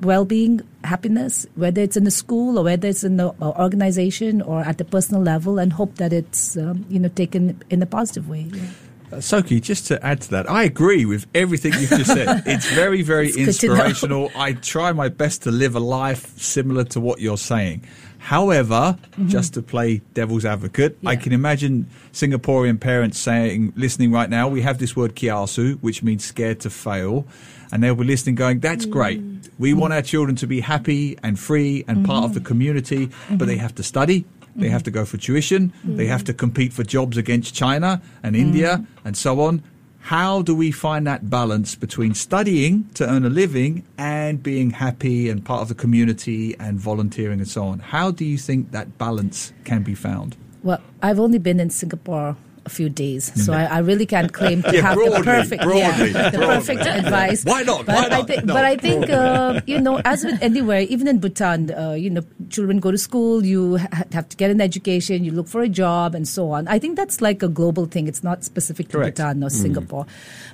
well-being, 0.00 0.60
happiness, 0.84 1.46
whether 1.56 1.82
it's 1.82 1.96
in 1.96 2.06
a 2.06 2.10
school 2.10 2.58
or 2.58 2.64
whether 2.64 2.88
it's 2.88 3.04
in 3.04 3.16
the 3.16 3.28
uh, 3.40 3.50
organization 3.58 4.42
or 4.42 4.60
at 4.60 4.78
the 4.78 4.84
personal 4.84 5.22
level, 5.22 5.58
and 5.58 5.72
hope 5.72 5.96
that 5.96 6.12
it's, 6.12 6.56
um, 6.56 6.86
you 6.88 6.98
know, 6.98 7.08
taken 7.08 7.60
in 7.70 7.82
a 7.82 7.86
positive 7.86 8.28
way. 8.28 8.46
Yeah. 8.52 8.62
Uh, 9.12 9.16
Tsoki, 9.16 9.60
just 9.60 9.86
to 9.88 10.04
add 10.04 10.20
to 10.22 10.30
that, 10.30 10.50
I 10.50 10.64
agree 10.64 11.04
with 11.06 11.26
everything 11.34 11.72
you've 11.74 11.90
just 11.90 12.12
said. 12.12 12.42
It's 12.46 12.68
very, 12.72 13.02
very 13.02 13.28
It's 13.28 13.36
good 13.36 13.52
to 13.60 13.66
know. 13.68 13.72
inspirational. 13.74 14.30
I 14.36 14.52
try 14.52 14.92
my 14.92 15.08
best 15.08 15.42
to 15.44 15.50
live 15.50 15.74
a 15.74 15.80
life 15.80 16.38
similar 16.38 16.84
to 16.84 17.00
what 17.00 17.20
you're 17.20 17.38
saying. 17.38 17.84
However, 18.18 18.98
just 19.26 19.54
to 19.54 19.62
play 19.62 20.02
devil's 20.12 20.44
advocate, 20.44 20.98
I 21.06 21.14
Mm-hmm. 21.14 21.22
Can 21.22 21.32
imagine 21.32 21.86
Singaporean 22.12 22.78
parents 22.80 23.18
saying, 23.18 23.72
listening 23.76 24.12
right 24.12 24.28
now, 24.28 24.48
we 24.48 24.60
have 24.62 24.78
this 24.78 24.94
word 24.96 25.14
kiasu, 25.14 25.78
which 25.80 26.02
means 26.02 26.24
scared 26.24 26.60
to 26.60 26.70
fail. 26.70 27.26
And 27.72 27.82
they'll 27.82 27.94
be 27.94 28.04
listening 28.04 28.34
going, 28.34 28.60
that's 28.60 28.86
Mm. 28.86 28.90
great. 28.90 29.22
We 29.58 29.72
want 29.72 29.92
our 29.94 30.02
children 30.02 30.36
to 30.36 30.46
be 30.46 30.60
happy 30.60 31.16
and 31.22 31.38
free 31.38 31.84
and 31.88 32.04
part 32.04 32.18
Mm-hmm. 32.18 32.24
of 32.24 32.34
the 32.34 32.40
community, 32.40 33.10
but 33.30 33.46
they 33.46 33.56
have 33.56 33.74
to 33.76 33.82
study. 33.82 34.24
They 34.58 34.68
have 34.68 34.82
to 34.84 34.90
go 34.90 35.04
for 35.04 35.16
tuition. 35.16 35.72
They 35.84 36.06
have 36.06 36.24
to 36.24 36.34
compete 36.34 36.72
for 36.72 36.82
jobs 36.82 37.16
against 37.16 37.54
China 37.54 38.02
and 38.22 38.34
mm. 38.34 38.40
India 38.40 38.84
and 39.04 39.16
so 39.16 39.40
on. 39.40 39.62
How 40.00 40.42
do 40.42 40.54
we 40.54 40.70
find 40.70 41.06
that 41.06 41.28
balance 41.28 41.74
between 41.74 42.14
studying 42.14 42.88
to 42.94 43.08
earn 43.08 43.24
a 43.24 43.28
living 43.28 43.84
and 43.98 44.42
being 44.42 44.70
happy 44.70 45.28
and 45.28 45.44
part 45.44 45.60
of 45.60 45.68
the 45.68 45.74
community 45.74 46.56
and 46.58 46.80
volunteering 46.80 47.40
and 47.40 47.48
so 47.48 47.64
on? 47.64 47.80
How 47.80 48.10
do 48.10 48.24
you 48.24 48.38
think 48.38 48.70
that 48.70 48.96
balance 48.96 49.52
can 49.64 49.82
be 49.82 49.94
found? 49.94 50.36
Well, 50.62 50.80
I've 51.02 51.20
only 51.20 51.38
been 51.38 51.60
in 51.60 51.70
Singapore 51.70 52.36
a 52.68 52.72
few 52.78 52.88
days, 52.92 53.32
so 53.44 53.52
I, 53.56 53.64
I 53.64 53.78
really 53.80 54.04
can't 54.04 54.32
claim 54.38 54.60
to 54.62 54.72
Yeah, 54.76 54.82
have 54.82 54.94
broadly, 55.00 55.18
the 55.18 55.24
perfect, 55.24 55.62
broadly, 55.64 56.10
yeah, 56.12 56.30
the 56.30 56.38
perfect 56.38 56.84
advice. 56.84 57.40
Why 57.48 57.62
not? 57.64 57.86
But 57.88 57.94
Why 57.96 58.04
I 58.04 58.08
not? 58.20 58.26
think, 58.28 58.44
No. 58.44 58.52
but 58.54 58.64
I 58.68 58.76
think 58.76 59.08
uh, 59.10 59.60
you 59.66 59.80
know, 59.80 60.00
as 60.04 60.24
with 60.28 60.36
anywhere, 60.42 60.82
even 60.92 61.08
in 61.08 61.18
Bhutan, 61.18 61.72
uh, 61.72 61.92
you 62.04 62.10
know, 62.10 62.22
children 62.50 62.78
go 62.78 62.90
to 62.92 62.98
school, 62.98 63.44
you 63.44 63.78
ha- 63.78 64.04
have 64.12 64.28
to 64.28 64.36
get 64.36 64.50
an 64.52 64.60
education, 64.60 65.24
you 65.24 65.32
look 65.32 65.48
for 65.48 65.62
a 65.62 65.68
job, 65.68 66.14
and 66.14 66.28
so 66.28 66.50
on. 66.52 66.68
I 66.68 66.78
think 66.78 66.96
that's 66.96 67.20
like 67.24 67.42
a 67.42 67.48
global 67.48 67.86
thing. 67.86 68.06
It's 68.06 68.22
not 68.22 68.44
specific 68.44 68.88
to 68.90 68.98
Correct. 68.98 69.16
Bhutan 69.16 69.42
or 69.42 69.50
Singapore. 69.50 70.06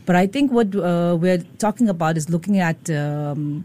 But 0.07 0.17
I 0.17 0.27
think 0.27 0.53
what 0.53 0.75
uh, 0.77 1.17
we're 1.21 1.43
talking 1.59 1.89
about 1.89 2.17
is 2.17 2.31
looking 2.31 2.59
at. 2.61 2.79
Um, 2.91 3.65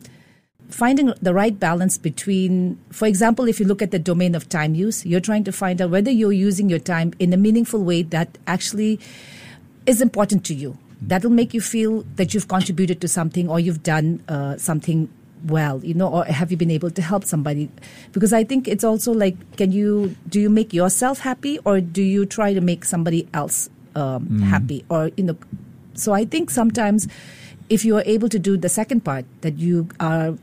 finding 0.70 1.14
the 1.22 1.34
right 1.34 1.60
balance 1.60 1.98
between, 1.98 2.80
for 2.92 3.08
example, 3.08 3.48
if 3.48 3.60
you 3.60 3.66
look 3.66 3.82
at 3.82 3.92
the 3.92 4.00
domain 4.00 4.36
of 4.36 4.48
time 4.50 4.76
use, 4.76 5.06
you're 5.06 5.20
trying 5.20 5.44
to 5.44 5.52
find 5.52 5.82
out 5.82 5.90
whether 5.90 6.12
you're 6.12 6.32
using 6.32 6.70
your 6.70 6.80
time 6.80 7.14
in 7.20 7.34
a 7.34 7.38
meaningful 7.38 7.84
way 7.84 8.04
that 8.04 8.38
actually 8.48 9.00
is 9.86 10.02
important 10.02 10.46
to 10.46 10.54
you. 10.54 10.78
That'll 11.02 11.32
make 11.32 11.54
you 11.54 11.62
feel 11.62 12.04
that 12.16 12.34
you've 12.34 12.48
contributed 12.48 13.02
to 13.02 13.08
something 13.08 13.50
or 13.50 13.60
you've 13.60 13.84
done 13.84 14.22
uh, 14.28 14.58
something 14.58 15.10
well, 15.48 15.84
you 15.84 15.94
know, 15.94 16.10
or 16.10 16.26
have 16.26 16.52
you 16.52 16.58
been 16.58 16.72
able 16.72 16.92
to 16.92 17.02
help 17.02 17.24
somebody? 17.24 17.70
Because 18.12 18.34
I 18.34 18.44
think 18.44 18.68
it's 18.68 18.84
also 18.84 19.14
like, 19.14 19.36
can 19.56 19.72
you 19.72 20.16
do 20.28 20.40
you 20.40 20.50
make 20.50 20.74
yourself 20.74 21.20
happy 21.20 21.60
or 21.60 21.80
do 21.80 22.04
you 22.04 22.26
try 22.26 22.54
to 22.54 22.62
make 22.62 22.84
somebody 22.84 23.28
else 23.34 23.70
um, 23.96 24.42
happy? 24.42 24.84
Or 24.90 25.12
you 25.16 25.24
know, 25.24 25.38
so 25.94 26.12
I 26.12 26.26
think 26.26 26.50
sometimes 26.50 27.08
if 27.70 27.86
you 27.86 27.96
are 27.98 28.04
able 28.06 28.28
to 28.30 28.40
do 28.40 28.58
the 28.58 28.70
second 28.70 29.06
part, 29.06 29.26
that 29.42 29.58
you 29.58 29.88
are 30.00 30.36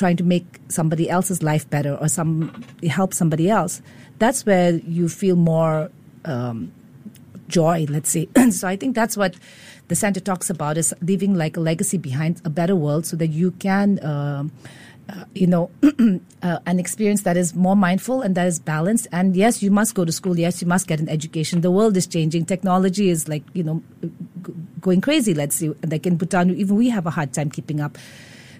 trying 0.00 0.16
to 0.16 0.24
make 0.24 0.46
somebody 0.68 1.08
else's 1.10 1.42
life 1.42 1.68
better 1.68 1.94
or 1.94 2.08
some 2.08 2.64
help 2.88 3.12
somebody 3.12 3.50
else, 3.50 3.82
that's 4.18 4.46
where 4.46 4.72
you 4.98 5.08
feel 5.08 5.36
more 5.36 5.90
um, 6.24 6.72
joy. 7.48 7.86
Let's 7.88 8.10
say. 8.10 8.28
so 8.50 8.66
I 8.66 8.76
think 8.76 8.96
that's 8.96 9.16
what 9.16 9.36
the 9.88 9.94
center 9.94 10.20
talks 10.20 10.48
about 10.48 10.78
is 10.78 10.94
leaving 11.02 11.34
like 11.34 11.56
a 11.58 11.60
legacy 11.60 11.98
behind, 11.98 12.40
a 12.46 12.50
better 12.50 12.74
world, 12.74 13.04
so 13.06 13.14
that 13.16 13.28
you 13.28 13.52
can. 13.52 14.02
Um, 14.04 14.50
uh, 15.10 15.24
you 15.34 15.46
know, 15.46 15.68
uh, 16.42 16.58
an 16.66 16.78
experience 16.78 17.22
that 17.22 17.36
is 17.36 17.52
more 17.56 17.74
mindful 17.74 18.22
and 18.22 18.36
that 18.36 18.46
is 18.46 18.60
balanced. 18.60 19.08
And 19.10 19.34
yes, 19.34 19.60
you 19.60 19.68
must 19.68 19.96
go 19.96 20.04
to 20.04 20.12
school. 20.12 20.38
Yes, 20.38 20.62
you 20.62 20.68
must 20.68 20.86
get 20.86 21.00
an 21.00 21.08
education. 21.08 21.62
The 21.62 21.70
world 21.72 21.96
is 21.96 22.06
changing. 22.06 22.44
Technology 22.46 23.10
is 23.10 23.26
like, 23.28 23.42
you 23.52 23.64
know, 23.64 23.82
g- 24.02 24.54
going 24.80 25.00
crazy. 25.00 25.34
Let's 25.34 25.56
see. 25.56 25.66
And 25.82 25.90
like 25.90 26.06
in 26.06 26.16
Bhutan, 26.16 26.54
even 26.54 26.76
we 26.76 26.90
have 26.90 27.06
a 27.06 27.10
hard 27.10 27.32
time 27.32 27.50
keeping 27.50 27.80
up. 27.80 27.98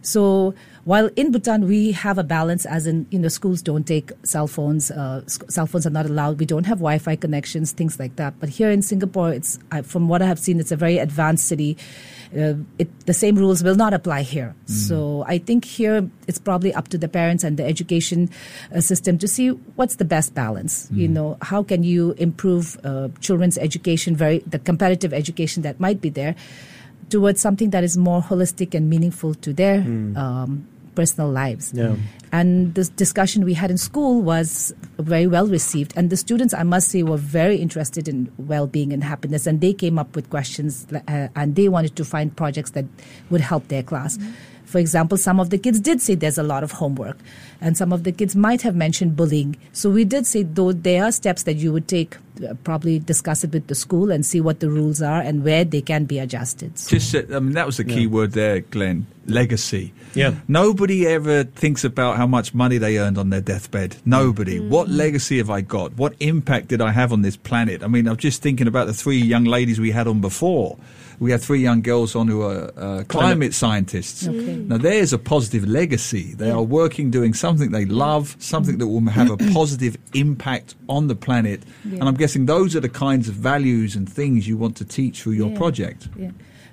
So 0.02 0.54
while 0.84 1.10
in 1.16 1.30
Bhutan 1.30 1.66
we 1.66 1.92
have 1.92 2.18
a 2.18 2.24
balance, 2.24 2.64
as 2.66 2.86
in 2.86 3.06
you 3.10 3.18
know 3.18 3.28
schools 3.28 3.62
don't 3.62 3.86
take 3.86 4.12
cell 4.22 4.46
phones, 4.46 4.90
uh, 4.90 5.22
sc- 5.26 5.50
cell 5.50 5.66
phones 5.66 5.86
are 5.86 5.90
not 5.90 6.06
allowed. 6.06 6.40
We 6.40 6.46
don't 6.46 6.64
have 6.64 6.78
Wi-Fi 6.78 7.16
connections, 7.16 7.72
things 7.72 7.98
like 7.98 8.16
that. 8.16 8.34
But 8.40 8.48
here 8.48 8.70
in 8.70 8.82
Singapore, 8.82 9.30
it's 9.30 9.58
I, 9.70 9.82
from 9.82 10.08
what 10.08 10.22
I 10.22 10.26
have 10.26 10.38
seen, 10.38 10.58
it's 10.58 10.72
a 10.72 10.76
very 10.76 10.98
advanced 10.98 11.46
city. 11.46 11.76
Uh, 12.34 12.54
it, 12.78 12.88
the 13.06 13.12
same 13.12 13.34
rules 13.34 13.64
will 13.64 13.74
not 13.74 13.92
apply 13.92 14.22
here. 14.22 14.54
So 14.66 15.24
I 15.26 15.38
think 15.38 15.64
here 15.64 16.08
it's 16.28 16.38
probably 16.38 16.72
up 16.72 16.86
to 16.88 16.98
the 16.98 17.08
parents 17.08 17.42
and 17.42 17.56
the 17.56 17.64
education 17.64 18.30
uh, 18.72 18.80
system 18.80 19.18
to 19.18 19.26
see 19.26 19.48
what's 19.74 19.96
the 19.96 20.04
best 20.04 20.32
balance. 20.32 20.88
You 20.92 21.08
know, 21.08 21.38
how 21.42 21.64
can 21.64 21.82
you 21.82 22.12
improve 22.18 22.78
uh, 22.84 23.08
children's 23.20 23.58
education, 23.58 24.14
very 24.14 24.38
the 24.46 24.60
competitive 24.60 25.12
education 25.12 25.64
that 25.64 25.80
might 25.80 26.00
be 26.00 26.08
there 26.08 26.36
towards 27.10 27.40
something 27.40 27.70
that 27.70 27.84
is 27.84 27.96
more 27.96 28.22
holistic 28.22 28.74
and 28.74 28.88
meaningful 28.88 29.34
to 29.34 29.52
their 29.52 29.80
um, 30.16 30.66
personal 30.94 31.30
lives. 31.30 31.72
Yeah. 31.74 31.96
And 32.32 32.74
this 32.74 32.88
discussion 32.88 33.44
we 33.44 33.54
had 33.54 33.70
in 33.70 33.78
school 33.78 34.22
was 34.22 34.72
very 34.98 35.26
well 35.26 35.46
received. 35.46 35.92
And 35.96 36.10
the 36.10 36.16
students, 36.16 36.54
I 36.54 36.62
must 36.62 36.88
say, 36.88 37.02
were 37.02 37.16
very 37.16 37.56
interested 37.56 38.06
in 38.06 38.30
well 38.38 38.66
being 38.66 38.92
and 38.92 39.02
happiness. 39.02 39.46
And 39.46 39.60
they 39.60 39.72
came 39.72 39.98
up 39.98 40.14
with 40.14 40.30
questions 40.30 40.86
uh, 40.92 41.28
and 41.34 41.56
they 41.56 41.68
wanted 41.68 41.96
to 41.96 42.04
find 42.04 42.34
projects 42.36 42.70
that 42.72 42.84
would 43.30 43.40
help 43.40 43.68
their 43.68 43.82
class. 43.82 44.18
For 44.64 44.78
example, 44.78 45.18
some 45.18 45.40
of 45.40 45.50
the 45.50 45.58
kids 45.58 45.80
did 45.80 46.00
say 46.00 46.14
there's 46.14 46.38
a 46.38 46.44
lot 46.44 46.62
of 46.62 46.70
homework, 46.70 47.18
and 47.60 47.76
some 47.76 47.92
of 47.92 48.04
the 48.04 48.12
kids 48.12 48.36
might 48.36 48.62
have 48.62 48.76
mentioned 48.76 49.16
bullying. 49.16 49.56
So 49.72 49.90
we 49.90 50.04
did 50.04 50.28
say, 50.28 50.44
though, 50.44 50.70
there 50.70 51.02
are 51.02 51.10
steps 51.10 51.42
that 51.42 51.54
you 51.54 51.72
would 51.72 51.88
take, 51.88 52.16
probably 52.64 52.98
discuss 52.98 53.44
it 53.44 53.52
with 53.52 53.66
the 53.66 53.74
school 53.74 54.10
and 54.10 54.24
see 54.24 54.40
what 54.40 54.60
the 54.60 54.70
rules 54.70 55.02
are 55.02 55.20
and 55.20 55.44
where 55.44 55.64
they 55.64 55.80
can 55.82 56.04
be 56.04 56.18
adjusted. 56.18 56.78
So- 56.78 56.90
Just, 56.96 57.14
uh, 57.14 57.22
I 57.36 57.40
mean, 57.40 57.52
that 57.52 57.66
was 57.66 57.76
the 57.76 57.84
key 57.84 58.06
word 58.06 58.32
there, 58.32 58.60
Glenn. 58.60 59.06
Legacy. 59.26 59.92
Yeah. 60.14 60.34
Nobody 60.48 61.06
ever 61.06 61.44
thinks 61.44 61.84
about 61.84 62.16
how 62.16 62.26
much 62.26 62.52
money 62.52 62.78
they 62.78 62.98
earned 62.98 63.16
on 63.18 63.30
their 63.30 63.40
deathbed. 63.40 63.96
Nobody. 64.04 64.58
What 64.58 64.88
legacy 64.88 65.38
have 65.38 65.50
I 65.50 65.60
got? 65.60 65.92
What 65.96 66.14
impact 66.20 66.68
did 66.68 66.80
I 66.80 66.90
have 66.90 67.12
on 67.12 67.22
this 67.22 67.36
planet? 67.36 67.82
I 67.84 67.86
mean, 67.86 68.08
I'm 68.08 68.16
just 68.16 68.42
thinking 68.42 68.66
about 68.66 68.86
the 68.88 68.94
three 68.94 69.18
young 69.18 69.44
ladies 69.44 69.78
we 69.78 69.92
had 69.92 70.08
on 70.08 70.20
before. 70.20 70.76
We 71.20 71.30
had 71.30 71.42
three 71.42 71.60
young 71.60 71.82
girls 71.82 72.16
on 72.16 72.28
who 72.28 72.40
are 72.42 72.72
uh, 72.78 73.04
climate 73.06 73.52
scientists. 73.52 74.26
Okay. 74.26 74.56
Now, 74.56 74.78
there's 74.78 75.12
a 75.12 75.18
positive 75.18 75.68
legacy. 75.68 76.32
They 76.34 76.50
are 76.50 76.62
working 76.62 77.10
doing 77.10 77.34
something 77.34 77.72
they 77.72 77.84
love, 77.84 78.36
something 78.38 78.78
that 78.78 78.86
will 78.88 79.04
have 79.10 79.30
a 79.30 79.36
positive 79.52 79.98
impact 80.14 80.76
on 80.88 81.08
the 81.08 81.14
planet. 81.14 81.62
Yeah. 81.84 81.98
And 82.00 82.04
I'm 82.04 82.14
guessing 82.20 82.46
those 82.46 82.76
are 82.76 82.80
the 82.88 82.88
kinds 83.06 83.26
of 83.28 83.34
values 83.34 83.96
and 83.96 84.04
things 84.20 84.46
you 84.46 84.56
want 84.56 84.76
to 84.76 84.84
teach 84.84 85.22
through 85.22 85.32
your 85.42 85.50
Yeah. 85.50 85.56
project. 85.62 86.08
Yeah. 86.16 86.30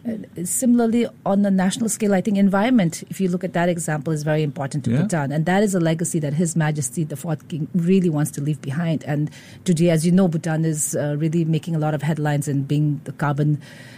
Uh, 0.07 0.45
similarly, 0.45 1.05
on 1.25 1.45
a 1.45 1.51
national 1.51 1.89
scale, 1.89 2.13
I 2.13 2.21
think 2.21 2.37
environment, 2.37 3.03
if 3.09 3.19
you 3.19 3.27
look 3.27 3.43
at 3.43 3.51
that 3.53 3.67
example, 3.67 4.13
is 4.13 4.23
very 4.23 4.41
important 4.41 4.85
to 4.85 4.91
Yeah. 4.91 5.01
Bhutan. 5.01 5.31
And 5.33 5.45
that 5.45 5.63
is 5.63 5.75
a 5.75 5.81
legacy 5.81 6.19
that 6.19 6.33
His 6.33 6.55
Majesty, 6.55 7.03
the 7.03 7.17
fourth 7.17 7.47
king, 7.49 7.67
really 7.75 8.09
wants 8.09 8.31
to 8.31 8.41
leave 8.41 8.61
behind. 8.61 9.03
And 9.05 9.29
today, 9.65 9.89
as 9.89 10.05
you 10.05 10.11
know, 10.13 10.27
Bhutan 10.29 10.63
is 10.63 10.95
uh, 10.95 11.15
really 11.19 11.43
making 11.43 11.75
a 11.75 11.79
lot 11.79 11.93
of 11.93 12.01
headlines 12.03 12.47
and 12.47 12.67
being 12.67 13.01
the 13.03 13.11
carbon 13.11 13.57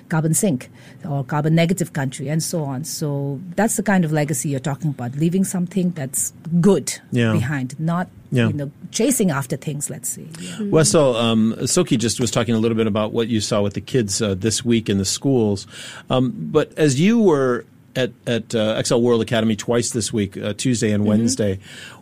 carbon 0.09 0.33
sink 0.33 0.69
or 1.07 1.23
carbon 1.23 1.55
negative 1.55 1.93
country 1.93 2.27
and 2.27 2.41
so 2.43 2.63
on. 2.63 2.83
So 2.83 3.39
that's 3.55 3.75
the 3.77 3.83
kind 3.83 4.03
of 4.05 4.11
legacy 4.11 4.49
you're 4.49 4.59
talking 4.59 4.89
about, 4.91 5.15
leaving 5.15 5.43
something 5.43 5.91
that's 5.91 6.33
good 6.59 6.93
Yeah. 7.11 7.31
behind, 7.33 7.79
not 7.79 8.09
Yeah. 8.31 8.47
you 8.47 8.53
know 8.53 8.71
chasing 8.91 9.29
after 9.31 9.55
things, 9.57 9.89
let's 9.89 10.09
say. 10.09 10.25
Yeah. 10.41 10.57
Wesel, 10.71 11.15
um, 11.15 11.55
Tsoki 11.59 11.97
just 11.97 12.19
was 12.19 12.31
talking 12.31 12.55
a 12.55 12.59
little 12.59 12.77
bit 12.77 12.87
about 12.87 13.13
what 13.13 13.27
you 13.27 13.39
saw 13.41 13.61
with 13.61 13.73
the 13.75 13.81
kids 13.81 14.21
uh, 14.21 14.35
this 14.35 14.65
week 14.65 14.89
in 14.89 14.97
the 14.97 15.05
schools. 15.05 15.65
Um, 16.09 16.33
but 16.51 16.71
as 16.77 16.99
you 16.99 17.19
were 17.21 17.65
at, 17.95 18.11
at 18.27 18.53
uh, 18.55 18.75
XCL 18.81 19.01
World 19.01 19.21
Academy 19.21 19.55
twice 19.55 19.91
this 19.91 20.11
week, 20.13 20.37
uh, 20.37 20.53
Tuesday 20.53 20.91
and 20.91 21.05
Wednesday, 21.05 21.59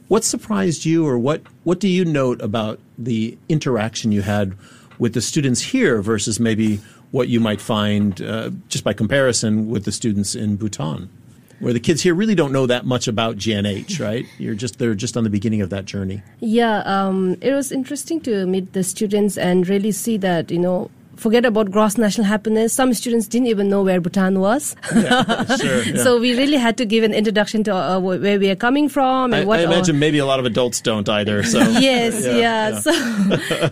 what 0.10 0.24
surprised 0.24 0.86
you 0.86 1.06
or 1.06 1.18
what, 1.18 1.42
what 1.64 1.80
do 1.80 1.88
you 1.88 2.06
note 2.06 2.42
about 2.42 2.80
the 2.98 3.38
interaction 3.50 4.12
you 4.12 4.22
had 4.22 4.54
with 5.00 5.14
the 5.14 5.22
students 5.22 5.62
here 5.62 6.02
versus 6.02 6.40
maybe 6.40 6.80
what 7.12 7.28
you 7.28 7.40
might 7.40 7.62
find 7.62 8.22
uh, 8.22 8.52
just 8.70 8.84
by 8.84 8.94
comparison 8.94 9.70
with 9.70 9.86
the 9.86 9.92
students 9.92 10.36
in 10.36 10.56
Bhutan? 10.56 11.10
Where 11.60 11.74
the 11.74 11.80
kids 11.80 12.04
here 12.04 12.14
really 12.14 12.36
don't 12.36 12.52
know 12.52 12.68
that 12.68 12.86
much 12.86 13.08
about 13.08 13.38
GNH, 13.38 14.00
right? 14.04 14.26
You're 14.38 14.56
just 14.56 14.78
they're 14.78 14.94
just 14.94 15.18
on 15.18 15.24
the 15.24 15.30
beginning 15.30 15.62
of 15.62 15.70
that 15.72 15.86
journey. 15.86 16.22
Yeah, 16.40 16.80
um, 16.86 17.38
it 17.42 17.54
was 17.54 17.72
interesting 17.72 18.22
to 18.22 18.46
meet 18.46 18.74
the 18.74 18.84
students 18.84 19.38
and 19.38 19.68
really 19.68 19.92
see 19.92 20.18
that, 20.18 20.52
you 20.52 20.60
know, 20.60 20.92
forget 21.18 21.46
about 21.46 21.72
gross 21.72 21.98
national 21.98 22.26
happiness. 22.28 22.74
Some 22.74 22.94
students 22.94 23.28
didn't 23.28 23.48
even 23.48 23.70
know 23.70 23.82
where 23.84 24.00
Bhutan 24.00 24.40
was. 24.40 24.76
Sure. 24.92 25.02
yeah. 25.02 26.04
So 26.04 26.20
we 26.20 26.38
really 26.38 26.58
had 26.58 26.78
to 26.78 26.86
give 26.86 27.04
an 27.04 27.14
introduction 27.14 27.64
to 27.66 27.76
uh, 27.76 28.00
where 28.00 28.40
we 28.40 28.50
are 28.50 28.56
coming 28.56 28.88
from 28.88 29.34
and 29.34 29.42
I, 29.44 29.46
what 29.46 29.60
I 29.60 29.66
our- 29.66 29.74
imagine 29.74 30.00
maybe 30.00 30.20
a 30.20 30.26
lot 30.26 30.40
of 30.40 30.46
adults 30.46 30.82
don't 30.82 31.10
either. 31.10 31.44
So 31.54 31.60
yes, 31.60 32.24
Yeah, 32.24 32.32
yeah. 32.32 32.70
yeah. 32.70 32.80
So, 32.80 32.92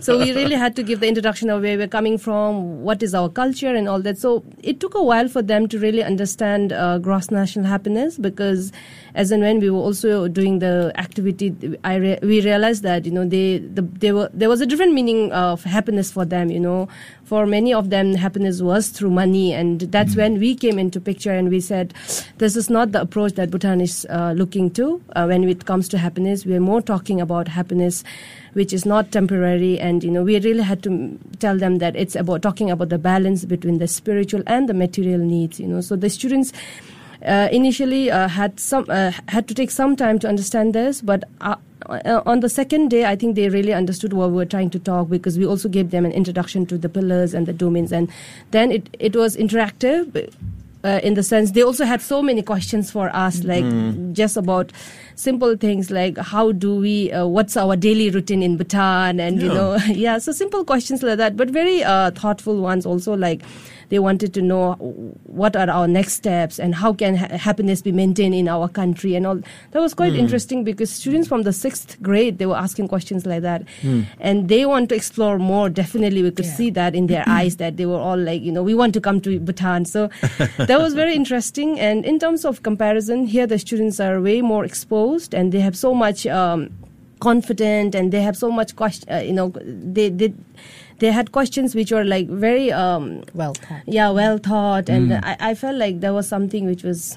so 0.00 0.18
we 0.18 0.32
really 0.32 0.56
had 0.56 0.74
to 0.76 0.82
give 0.82 1.00
the 1.00 1.08
introduction 1.08 1.50
of 1.50 1.62
where 1.62 1.76
we're 1.78 1.88
coming 1.88 2.18
from, 2.18 2.82
what 2.82 3.02
is 3.02 3.14
our 3.14 3.28
culture, 3.28 3.74
and 3.74 3.88
all 3.88 4.00
that. 4.02 4.18
So 4.18 4.42
it 4.62 4.80
took 4.80 4.94
a 4.94 5.02
while 5.02 5.28
for 5.28 5.42
them 5.42 5.68
to 5.68 5.78
really 5.78 6.02
understand 6.02 6.72
uh, 6.72 6.98
gross 6.98 7.30
national 7.30 7.66
happiness 7.66 8.18
because, 8.18 8.72
as 9.14 9.30
and 9.30 9.42
when 9.42 9.60
we 9.60 9.70
were 9.70 9.78
also 9.78 10.26
doing 10.28 10.58
the 10.58 10.92
activity, 10.96 11.54
I 11.84 11.94
re- 11.96 12.18
we 12.22 12.40
realized 12.42 12.82
that 12.82 13.06
you 13.06 13.12
know 13.12 13.24
they 13.24 13.58
the, 13.58 13.82
they 13.82 14.12
were 14.12 14.30
there 14.34 14.48
was 14.48 14.60
a 14.60 14.66
different 14.66 14.92
meaning 14.94 15.32
of 15.32 15.62
happiness 15.64 16.10
for 16.10 16.24
them. 16.24 16.50
You 16.50 16.60
know, 16.60 16.88
for 17.26 17.44
many 17.44 17.74
of 17.74 17.90
them, 17.90 18.14
happiness 18.14 18.62
was 18.62 18.88
through 18.88 19.10
money, 19.10 19.52
and 19.52 19.80
that's 19.80 20.14
when 20.14 20.38
we 20.38 20.54
came 20.54 20.78
into 20.78 21.00
picture 21.00 21.32
and 21.32 21.50
we 21.50 21.60
said, 21.60 21.92
this 22.38 22.54
is 22.54 22.70
not 22.70 22.92
the 22.92 23.00
approach 23.00 23.32
that 23.32 23.50
Bhutan 23.50 23.80
is 23.80 24.06
uh, 24.10 24.32
looking 24.36 24.70
to. 24.70 25.02
Uh, 25.16 25.26
when 25.26 25.42
it 25.42 25.64
comes 25.66 25.88
to 25.88 25.98
happiness. 25.98 26.46
We 26.46 26.54
are 26.54 26.60
more 26.60 26.80
talking 26.80 27.20
about 27.20 27.48
happiness 27.48 28.04
which 28.52 28.72
is 28.72 28.86
not 28.86 29.10
temporary. 29.12 29.78
And 29.78 30.04
you 30.04 30.10
know 30.10 30.22
we 30.22 30.38
really 30.38 30.62
had 30.62 30.82
to 30.84 31.18
tell 31.40 31.58
them 31.58 31.78
that 31.78 31.96
it's 31.96 32.14
about 32.14 32.42
talking 32.42 32.70
about 32.70 32.90
the 32.90 32.98
balance 32.98 33.44
between 33.44 33.78
the 33.78 33.88
spiritual 33.88 34.42
and 34.46 34.68
the 34.68 34.74
material 34.74 35.18
needs 35.18 35.58
you 35.58 35.66
know. 35.66 35.80
So 35.80 35.96
the 35.96 36.08
students 36.08 36.52
uh, 37.24 37.48
initially 37.50 38.10
uh, 38.10 38.28
had 38.28 38.60
some 38.60 38.86
uh, 38.88 39.10
had 39.28 39.48
to 39.48 39.54
take 39.54 39.70
some 39.70 39.96
time 39.96 40.18
to 40.20 40.28
understand 40.28 40.74
this 40.74 41.02
but 41.02 41.24
uh, 41.40 41.56
on 41.88 42.40
the 42.40 42.48
second 42.48 42.88
day 42.88 43.04
i 43.04 43.14
think 43.14 43.36
they 43.36 43.48
really 43.48 43.72
understood 43.72 44.12
what 44.12 44.30
we 44.30 44.36
were 44.36 44.44
trying 44.44 44.70
to 44.70 44.78
talk 44.78 45.08
because 45.08 45.38
we 45.38 45.46
also 45.46 45.68
gave 45.68 45.90
them 45.90 46.04
an 46.04 46.12
introduction 46.12 46.66
to 46.66 46.78
the 46.78 46.88
pillars 46.88 47.34
and 47.34 47.46
the 47.46 47.52
domains. 47.52 47.92
And 47.92 48.10
then 48.50 48.72
it, 48.72 48.88
it 48.98 49.14
was 49.14 49.36
interactive 49.36 50.32
uh, 50.84 51.00
in 51.02 51.14
the 51.14 51.22
sense 51.22 51.52
they 51.52 51.62
also 51.62 51.84
had 51.84 52.00
so 52.00 52.22
many 52.22 52.42
questions 52.42 52.90
for 52.90 53.14
us 53.14 53.42
like 53.44 53.64
just 54.12 54.36
about 54.36 54.72
simple 55.16 55.56
things 55.56 55.90
like 55.90 56.18
how 56.18 56.52
do 56.52 56.76
we 56.76 57.10
uh, 57.10 57.26
what's 57.26 57.56
our 57.56 57.74
daily 57.74 58.10
routine 58.10 58.42
in 58.42 58.56
bhutan? 58.56 59.18
And 59.18 59.40
you 59.42 59.48
know 59.48 59.76
yeah 59.88 60.18
so 60.18 60.30
simple 60.32 60.64
questions 60.64 61.02
like 61.02 61.16
that 61.18 61.36
but 61.36 61.48
very 61.50 61.82
uh, 61.82 62.10
thoughtful 62.12 62.60
ones 62.60 62.84
also 62.86 63.14
like 63.16 63.42
they 63.88 63.98
wanted 64.00 64.34
to 64.34 64.42
know 64.42 64.72
what 65.40 65.54
are 65.56 65.70
our 65.70 65.86
next 65.86 66.14
steps 66.14 66.58
and 66.58 66.74
how 66.74 66.92
can 66.92 67.14
ha- 67.16 67.36
happiness 67.38 67.82
be 67.82 67.92
maintained 67.92 68.34
in 68.34 68.48
our 68.48 68.68
country 68.68 69.14
and 69.14 69.24
all. 69.26 69.40
That 69.70 69.80
was 69.80 69.94
quite 69.94 70.14
interesting 70.14 70.64
because 70.64 70.90
students 70.90 71.28
from 71.28 71.42
the 71.44 71.52
sixth 71.52 71.96
grade 72.02 72.38
they 72.38 72.46
were 72.46 72.56
asking 72.56 72.88
questions 72.88 73.26
like 73.26 73.42
that. 73.42 73.62
And 74.20 74.48
they 74.48 74.66
want 74.66 74.88
to 74.88 74.96
explore 74.96 75.38
more 75.38 75.70
definitely 75.70 76.22
we 76.24 76.32
could 76.32 76.46
Yeah. 76.46 76.52
see 76.60 76.70
that 76.70 76.96
in 76.96 77.06
their 77.06 77.22
eyes 77.38 77.56
that 77.58 77.76
they 77.76 77.86
were 77.86 78.02
all 78.08 78.18
like 78.18 78.42
you 78.42 78.50
know 78.50 78.64
we 78.64 78.74
want 78.74 78.92
to 78.94 79.00
come 79.00 79.20
to 79.20 79.38
bhutan. 79.38 79.84
So 79.84 80.08
that 80.58 80.78
was 80.80 80.94
very 80.94 81.14
interesting. 81.14 81.78
And 81.78 82.04
in 82.04 82.18
terms 82.18 82.44
of 82.44 82.62
comparison 82.64 83.24
here 83.26 83.46
the 83.46 83.58
students 83.66 84.00
are 84.00 84.20
way 84.20 84.42
more 84.42 84.64
exposed 84.64 85.05
and 85.34 85.52
they 85.52 85.60
have 85.60 85.76
so 85.76 85.94
much 85.94 86.26
um, 86.26 86.68
confident 87.20 87.94
and 87.94 88.12
they 88.12 88.22
have 88.22 88.36
so 88.36 88.50
much 88.50 88.70
question 88.76 89.06
uh, 89.12 89.22
you 89.28 89.32
know 89.32 89.48
they 89.94 90.08
they 90.10 90.32
they 90.98 91.10
had 91.12 91.32
questions 91.32 91.74
which 91.74 91.90
were 91.92 92.04
like 92.04 92.28
very 92.28 92.70
um 92.72 93.22
Well 93.34 93.54
thought. 93.54 93.82
yeah 93.86 94.10
well 94.10 94.38
thought 94.38 94.88
and 94.88 95.12
I, 95.30 95.36
I 95.50 95.54
felt 95.54 95.76
like 95.76 96.00
there 96.00 96.12
was 96.12 96.26
something 96.28 96.66
which 96.66 96.82
was 96.82 97.16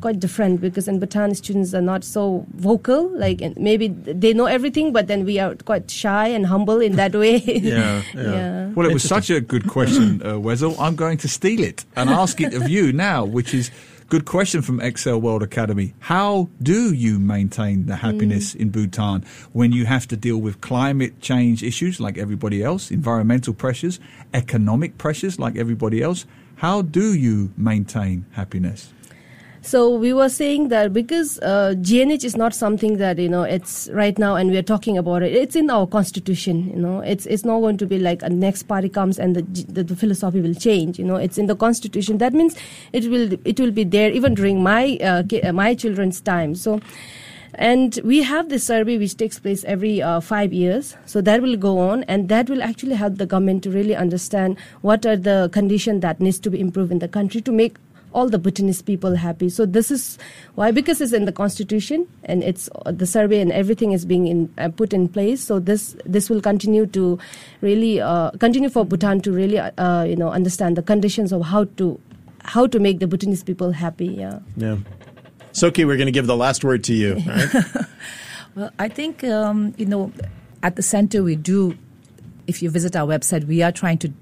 quite 0.00 0.18
different 0.18 0.60
because 0.60 0.88
in 0.88 0.98
Bhutan 0.98 1.32
students 1.36 1.72
are 1.74 1.80
not 1.92 2.02
so 2.02 2.44
vocal 2.56 3.02
like 3.24 3.40
and 3.40 3.54
maybe 3.56 3.86
they 4.22 4.32
know 4.34 4.46
everything 4.46 4.92
but 4.92 5.06
then 5.06 5.24
we 5.24 5.38
are 5.38 5.54
quite 5.64 5.88
shy 5.88 6.26
and 6.26 6.44
humble 6.46 6.80
in 6.80 6.96
that 6.96 7.14
way 7.14 7.36
Yeah, 7.46 8.02
yeah. 8.14 8.22
yeah. 8.36 8.68
Well, 8.74 8.86
it 8.90 8.92
was 8.92 9.04
such 9.16 9.30
a 9.30 9.40
good 9.40 9.66
question, 9.68 10.22
uh, 10.26 10.34
Wesel. 10.46 10.74
I'm 10.84 10.96
going 10.96 11.18
to 11.18 11.28
steal 11.28 11.62
it 11.70 11.84
and 11.96 12.10
ask 12.10 12.40
it 12.40 12.52
of 12.54 12.68
you 12.68 12.92
now, 12.92 13.24
which 13.24 13.50
is 13.54 13.70
good 14.10 14.24
question 14.24 14.60
from 14.60 14.80
XCL 14.80 15.20
World 15.20 15.40
Academy. 15.40 15.94
How 16.00 16.48
do 16.60 16.92
you 16.92 17.20
maintain 17.20 17.86
the 17.86 17.94
hmm. 17.94 18.06
happiness 18.06 18.56
in 18.56 18.70
Bhutan 18.70 19.24
when 19.52 19.70
you 19.70 19.86
have 19.86 20.08
to 20.08 20.16
deal 20.16 20.38
with 20.38 20.60
climate 20.60 21.20
change 21.20 21.62
issues 21.62 22.00
like 22.00 22.18
everybody 22.18 22.60
else, 22.60 22.90
environmental 22.90 23.54
pressures, 23.54 24.00
economic 24.34 24.98
pressures 24.98 25.38
like 25.38 25.56
everybody 25.56 26.02
else? 26.02 26.26
How 26.56 26.82
do 26.82 27.14
you 27.14 27.52
maintain 27.56 28.26
happiness? 28.32 28.92
So 29.62 29.94
we 29.94 30.14
were 30.14 30.30
saying 30.30 30.68
that 30.68 30.92
because 30.94 31.38
uh, 31.40 31.74
GNH 31.76 32.24
is 32.24 32.34
not 32.34 32.54
something 32.54 32.96
that 32.96 33.18
you 33.18 33.28
know 33.28 33.42
it's 33.42 33.90
right 33.92 34.18
now, 34.18 34.36
and 34.36 34.50
we 34.50 34.56
are 34.56 34.62
talking 34.62 34.96
about 34.96 35.22
it. 35.22 35.34
It's 35.34 35.54
in 35.54 35.68
our 35.68 35.86
constitution. 35.86 36.68
You 36.70 36.76
know, 36.76 37.00
it's 37.00 37.26
it's 37.26 37.44
not 37.44 37.60
going 37.60 37.76
to 37.76 37.86
be 37.86 37.98
like 37.98 38.22
a 38.22 38.30
next 38.30 38.62
party 38.64 38.88
comes 38.88 39.18
and 39.18 39.36
the, 39.36 39.42
the 39.42 39.84
the 39.84 39.96
philosophy 39.96 40.40
will 40.40 40.54
change. 40.54 40.98
You 40.98 41.04
know, 41.04 41.16
it's 41.16 41.36
in 41.36 41.46
the 41.46 41.56
constitution. 41.56 42.18
That 42.18 42.32
means 42.32 42.56
it 42.94 43.10
will 43.10 43.34
it 43.44 43.60
will 43.60 43.70
be 43.70 43.84
there 43.84 44.10
even 44.10 44.34
during 44.34 44.62
my 44.62 44.96
uh, 45.02 45.22
uh, 45.42 45.52
my 45.52 45.74
children's 45.74 46.20
time. 46.20 46.54
So. 46.54 46.80
And 47.54 47.98
we 48.04 48.22
have 48.22 48.48
this 48.48 48.64
survey 48.64 48.96
which 48.96 49.16
takes 49.16 49.40
place 49.40 49.64
every 49.64 50.00
uh, 50.00 50.20
five 50.20 50.52
years. 50.52 50.96
So 51.04 51.20
that 51.22 51.42
will 51.42 51.56
go 51.56 51.80
on, 51.80 52.04
and 52.04 52.28
that 52.28 52.48
will 52.48 52.62
actually 52.62 52.94
help 52.94 53.16
the 53.16 53.26
government 53.26 53.64
to 53.64 53.70
really 53.70 53.96
understand 53.96 54.56
what 54.82 55.04
are 55.04 55.16
the 55.16 55.50
conditions 55.52 56.00
that 56.02 56.20
needs 56.20 56.38
to 56.38 56.50
be 56.50 56.60
improved 56.60 56.92
in 56.92 57.00
the 57.00 57.08
country 57.08 57.40
to 57.40 57.50
make 57.50 57.76
all 58.12 58.28
the 58.28 58.38
Bhutanese 58.38 58.82
people 58.82 59.14
happy. 59.14 59.48
So 59.48 59.66
this 59.66 59.90
is 59.90 60.18
why 60.54 60.70
because 60.70 61.00
it's 61.00 61.12
in 61.12 61.24
the 61.24 61.32
constitution 61.32 62.08
and 62.24 62.42
it's 62.42 62.68
uh, 62.86 62.92
the 62.92 63.06
survey 63.06 63.40
and 63.40 63.52
everything 63.52 63.92
is 63.92 64.04
being 64.04 64.26
in, 64.26 64.52
uh, 64.58 64.68
put 64.68 64.92
in 64.92 65.08
place. 65.08 65.40
So 65.42 65.58
this 65.58 65.96
this 66.04 66.28
will 66.28 66.40
continue 66.40 66.86
to 66.86 67.18
really 67.60 68.00
uh, 68.00 68.30
continue 68.32 68.68
for 68.68 68.84
Bhutan 68.84 69.20
to 69.22 69.32
really 69.32 69.58
uh, 69.58 70.04
you 70.04 70.16
know 70.16 70.30
understand 70.30 70.76
the 70.76 70.82
conditions 70.82 71.32
of 71.32 71.42
how 71.42 71.64
to 71.76 72.00
how 72.42 72.66
to 72.66 72.78
make 72.78 72.98
the 72.98 73.06
Bhutanese 73.06 73.44
people 73.44 73.72
happy. 73.72 74.06
Yeah. 74.06 74.40
Yeah. 74.56 74.78
Tsoki, 75.52 75.84
we're 75.84 75.96
going 75.96 76.06
to 76.06 76.12
give 76.12 76.26
the 76.26 76.36
last 76.36 76.62
word 76.62 76.84
to 76.84 76.94
you. 76.94 77.14
all 77.14 77.34
right? 77.36 77.64
Well, 78.56 78.70
I 78.80 78.88
think 78.88 79.22
um, 79.22 79.74
you 79.76 79.86
know, 79.86 80.12
at 80.62 80.74
the 80.76 80.82
center 80.82 81.22
we 81.22 81.36
do. 81.36 81.76
If 82.46 82.64
you 82.64 82.70
visit 82.70 82.96
our 82.96 83.06
website, 83.06 83.46
we 83.46 83.62
are 83.62 83.70
trying 83.70 83.98
to. 83.98 84.12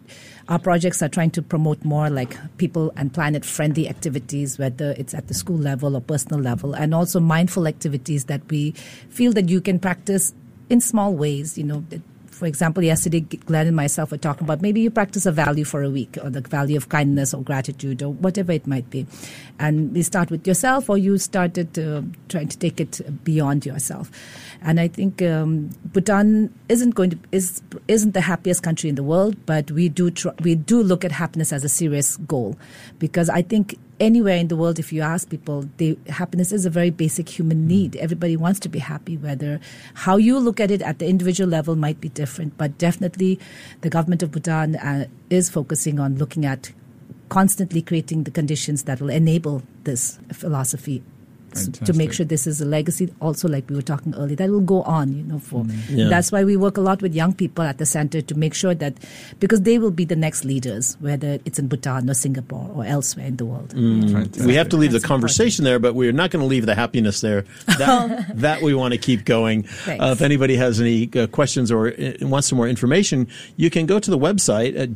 Our 0.48 0.58
projects 0.58 1.02
are 1.02 1.10
trying 1.10 1.30
to 1.32 1.42
promote 1.42 1.84
more 1.84 2.08
like 2.08 2.38
people 2.56 2.90
and 2.96 3.12
planet 3.12 3.44
friendly 3.44 3.86
activities, 3.86 4.58
whether 4.58 4.92
it's 4.92 5.12
at 5.12 5.28
the 5.28 5.34
school 5.34 5.58
level 5.58 5.94
or 5.94 6.00
personal 6.00 6.40
level, 6.40 6.72
and 6.72 6.94
also 6.94 7.20
mindful 7.20 7.66
activities 7.66 8.24
that 8.26 8.40
we 8.48 8.70
feel 9.10 9.32
that 9.34 9.50
you 9.50 9.60
can 9.60 9.78
practice 9.78 10.32
in 10.70 10.80
small 10.80 11.12
ways. 11.12 11.58
You 11.58 11.64
know, 11.64 11.84
for 12.38 12.46
example, 12.46 12.84
yesterday 12.84 13.20
Glenn 13.20 13.66
and 13.66 13.74
myself 13.74 14.12
were 14.12 14.16
talking 14.16 14.44
about 14.44 14.62
maybe 14.62 14.80
you 14.80 14.90
practice 14.90 15.26
a 15.26 15.32
value 15.32 15.64
for 15.64 15.82
a 15.82 15.90
week 15.90 16.16
or 16.22 16.30
the 16.30 16.40
value 16.40 16.76
of 16.76 16.88
kindness 16.88 17.34
or 17.34 17.42
gratitude 17.42 18.00
or 18.00 18.12
whatever 18.12 18.52
it 18.52 18.66
might 18.66 18.88
be. 18.90 19.06
And 19.58 19.92
we 19.92 20.02
start 20.02 20.30
with 20.30 20.46
yourself 20.46 20.88
or 20.88 20.96
you 20.96 21.18
started 21.18 21.76
uh, 21.76 22.02
trying 22.28 22.46
to 22.46 22.56
take 22.56 22.80
it 22.80 23.00
beyond 23.24 23.66
yourself. 23.66 24.10
And 24.62 24.78
I 24.78 24.86
think 24.86 25.20
um, 25.20 25.70
Bhutan 25.92 26.54
isn't 26.68 26.94
going 26.94 27.10
to 27.10 27.18
is 27.32 27.60
isn't 27.88 28.14
the 28.14 28.20
happiest 28.20 28.62
country 28.62 28.88
in 28.88 28.94
the 28.94 29.02
world, 29.02 29.36
but 29.44 29.70
we 29.72 29.88
do 29.88 30.10
tr- 30.10 30.28
we 30.42 30.54
do 30.54 30.82
look 30.82 31.04
at 31.04 31.12
happiness 31.12 31.52
as 31.52 31.64
a 31.64 31.68
serious 31.68 32.16
goal, 32.18 32.56
because 32.98 33.28
I 33.28 33.42
think 33.42 33.76
anywhere 34.00 34.36
in 34.36 34.48
the 34.48 34.56
world, 34.56 34.78
if 34.78 34.92
you 34.92 35.02
ask 35.02 35.28
people, 35.28 35.68
they, 35.76 35.96
happiness 36.08 36.52
is 36.52 36.66
a 36.66 36.70
very 36.70 36.90
basic 36.90 37.28
human 37.28 37.66
need. 37.66 37.96
Everybody 37.96 38.36
wants 38.36 38.60
to 38.60 38.68
be 38.68 38.78
happy. 38.78 39.16
Whether 39.16 39.60
how 39.94 40.16
you 40.16 40.38
look 40.38 40.60
at 40.60 40.70
it 40.70 40.82
at 40.82 40.98
the 40.98 41.06
individual 41.06 41.48
level 41.48 41.76
might 41.76 42.00
be 42.00 42.08
different, 42.08 42.56
but 42.56 42.78
definitely 42.78 43.38
the 43.80 43.90
government 43.90 44.22
of 44.22 44.30
Bhutan 44.30 44.76
uh, 44.76 45.06
is 45.30 45.50
focusing 45.50 45.98
on 45.98 46.16
looking 46.16 46.44
at 46.44 46.72
constantly 47.28 47.82
creating 47.82 48.24
the 48.24 48.30
conditions 48.30 48.84
that 48.84 49.00
will 49.00 49.10
enable 49.10 49.62
this 49.84 50.18
philosophy 50.32 51.02
s- 51.52 51.68
to 51.68 51.92
make 51.92 52.12
sure 52.12 52.24
this 52.26 52.46
is 52.46 52.60
a 52.60 52.64
legacy 52.64 53.12
also 53.20 53.48
like 53.48 53.68
we 53.70 53.76
were 53.76 53.82
talking 53.82 54.14
earlier 54.14 54.36
that 54.36 54.50
will 54.50 54.60
go 54.60 54.82
on 54.82 55.12
you 55.14 55.22
know 55.24 55.38
for 55.38 55.64
Yeah. 55.88 56.08
that's 56.08 56.30
why 56.32 56.44
we 56.44 56.56
work 56.56 56.76
a 56.76 56.80
lot 56.80 57.02
with 57.02 57.14
young 57.14 57.32
people 57.32 57.64
at 57.64 57.78
the 57.78 57.86
center 57.86 58.20
to 58.20 58.34
make 58.34 58.54
sure 58.54 58.74
that 58.74 58.94
because 59.40 59.62
they 59.62 59.78
will 59.78 59.90
be 59.90 60.04
the 60.04 60.16
next 60.16 60.44
leaders 60.44 60.96
whether 61.00 61.38
it's 61.44 61.58
in 61.58 61.68
bhutan 61.68 62.08
or 62.10 62.14
singapore 62.14 62.70
or 62.74 62.84
elsewhere 62.84 63.26
in 63.26 63.36
the 63.36 63.44
world 63.44 63.72
Fantastic. 63.72 64.46
We 64.46 64.54
have 64.54 64.68
to 64.70 64.76
leave 64.76 64.92
the 64.92 64.98
That's 64.98 65.06
conversation 65.08 65.64
there, 65.64 65.78
but 65.78 65.94
we're 65.94 66.12
not 66.12 66.30
going 66.30 66.40
to 66.42 66.46
leave 66.46 66.66
the 66.66 66.74
happiness 66.74 67.20
there. 67.20 67.44
That, 67.78 68.36
that 68.40 68.62
we 68.62 68.74
want 68.74 68.92
to 68.94 68.98
keep 68.98 69.24
going. 69.24 69.64
Uh, 69.86 70.10
if 70.12 70.20
anybody 70.20 70.56
has 70.56 70.80
any 70.80 71.08
uh, 71.14 71.26
questions 71.28 71.70
or 71.70 71.88
uh, 71.88 72.12
wants 72.22 72.48
some 72.48 72.56
more 72.56 72.68
information, 72.68 73.28
you 73.56 73.70
can 73.70 73.86
go 73.86 73.98
to 74.00 74.10
the 74.10 74.18
website 74.18 74.76
at 74.78 74.90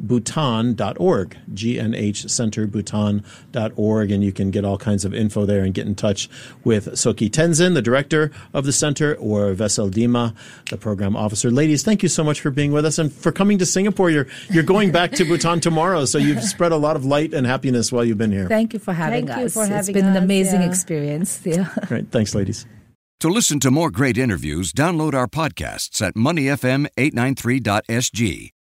gnhcenterbhutan.org, 0.00 1.36
gnhcenterbhutan.org, 1.52 4.10
and 4.10 4.24
you 4.24 4.32
can 4.32 4.50
get 4.50 4.64
all 4.64 4.78
kinds 4.78 5.04
of 5.04 5.14
info 5.14 5.44
there 5.46 5.62
and 5.62 5.72
get 5.74 5.86
in 5.86 5.94
touch 5.94 6.28
with 6.64 6.86
Tsoki 6.86 7.30
Tenzin, 7.30 7.74
the 7.74 7.82
director 7.82 8.30
of 8.52 8.64
the 8.64 8.72
center, 8.72 9.14
or 9.16 9.54
Wesel 9.54 9.90
Dema, 9.90 10.34
the 10.70 10.76
program 10.76 11.16
officer. 11.16 11.50
Ladies, 11.50 11.82
thank 11.82 12.02
you 12.02 12.08
so 12.08 12.22
much 12.24 12.40
for 12.40 12.50
being 12.50 12.72
with 12.72 12.84
us 12.84 12.98
and 12.98 13.12
for 13.12 13.30
coming 13.32 13.58
to 13.58 13.66
Singapore. 13.66 14.10
You're, 14.10 14.26
you're 14.50 14.62
going 14.64 14.90
back 14.92 15.12
to 15.12 15.24
Bhutan 15.24 15.60
tomorrow, 15.60 16.04
so 16.04 16.18
you've 16.18 16.42
spread 16.42 16.72
a 16.72 16.76
lot 16.76 16.96
of 16.96 17.04
light 17.04 17.32
and 17.34 17.46
happiness 17.46 17.92
while 17.92 18.04
you've 18.04 18.18
been 18.18 18.32
here. 18.32 18.48
thank 18.48 18.72
you 18.72 18.78
for 18.80 18.92
having 18.92 19.26
Thank 19.26 19.40
you 19.40 19.46
us 19.46 19.54
for 19.54 19.62
it's 19.62 19.70
having 19.70 19.94
been 19.94 20.06
an 20.06 20.16
amazing 20.16 20.62
yeah. 20.62 20.68
experience 20.68 21.40
yeah 21.44 21.68
Great. 21.86 22.10
Thanks, 22.10 22.34
ladies. 22.34 22.66
To 23.20 23.28
listen 23.28 23.60
to 23.60 23.70
more 23.70 23.90
great 23.90 24.18
interviews, 24.18 24.72
download 24.72 25.14
our 25.14 25.26
podcasts 25.26 26.02
at 26.02 26.14
moneyfm893.sg 26.14 28.50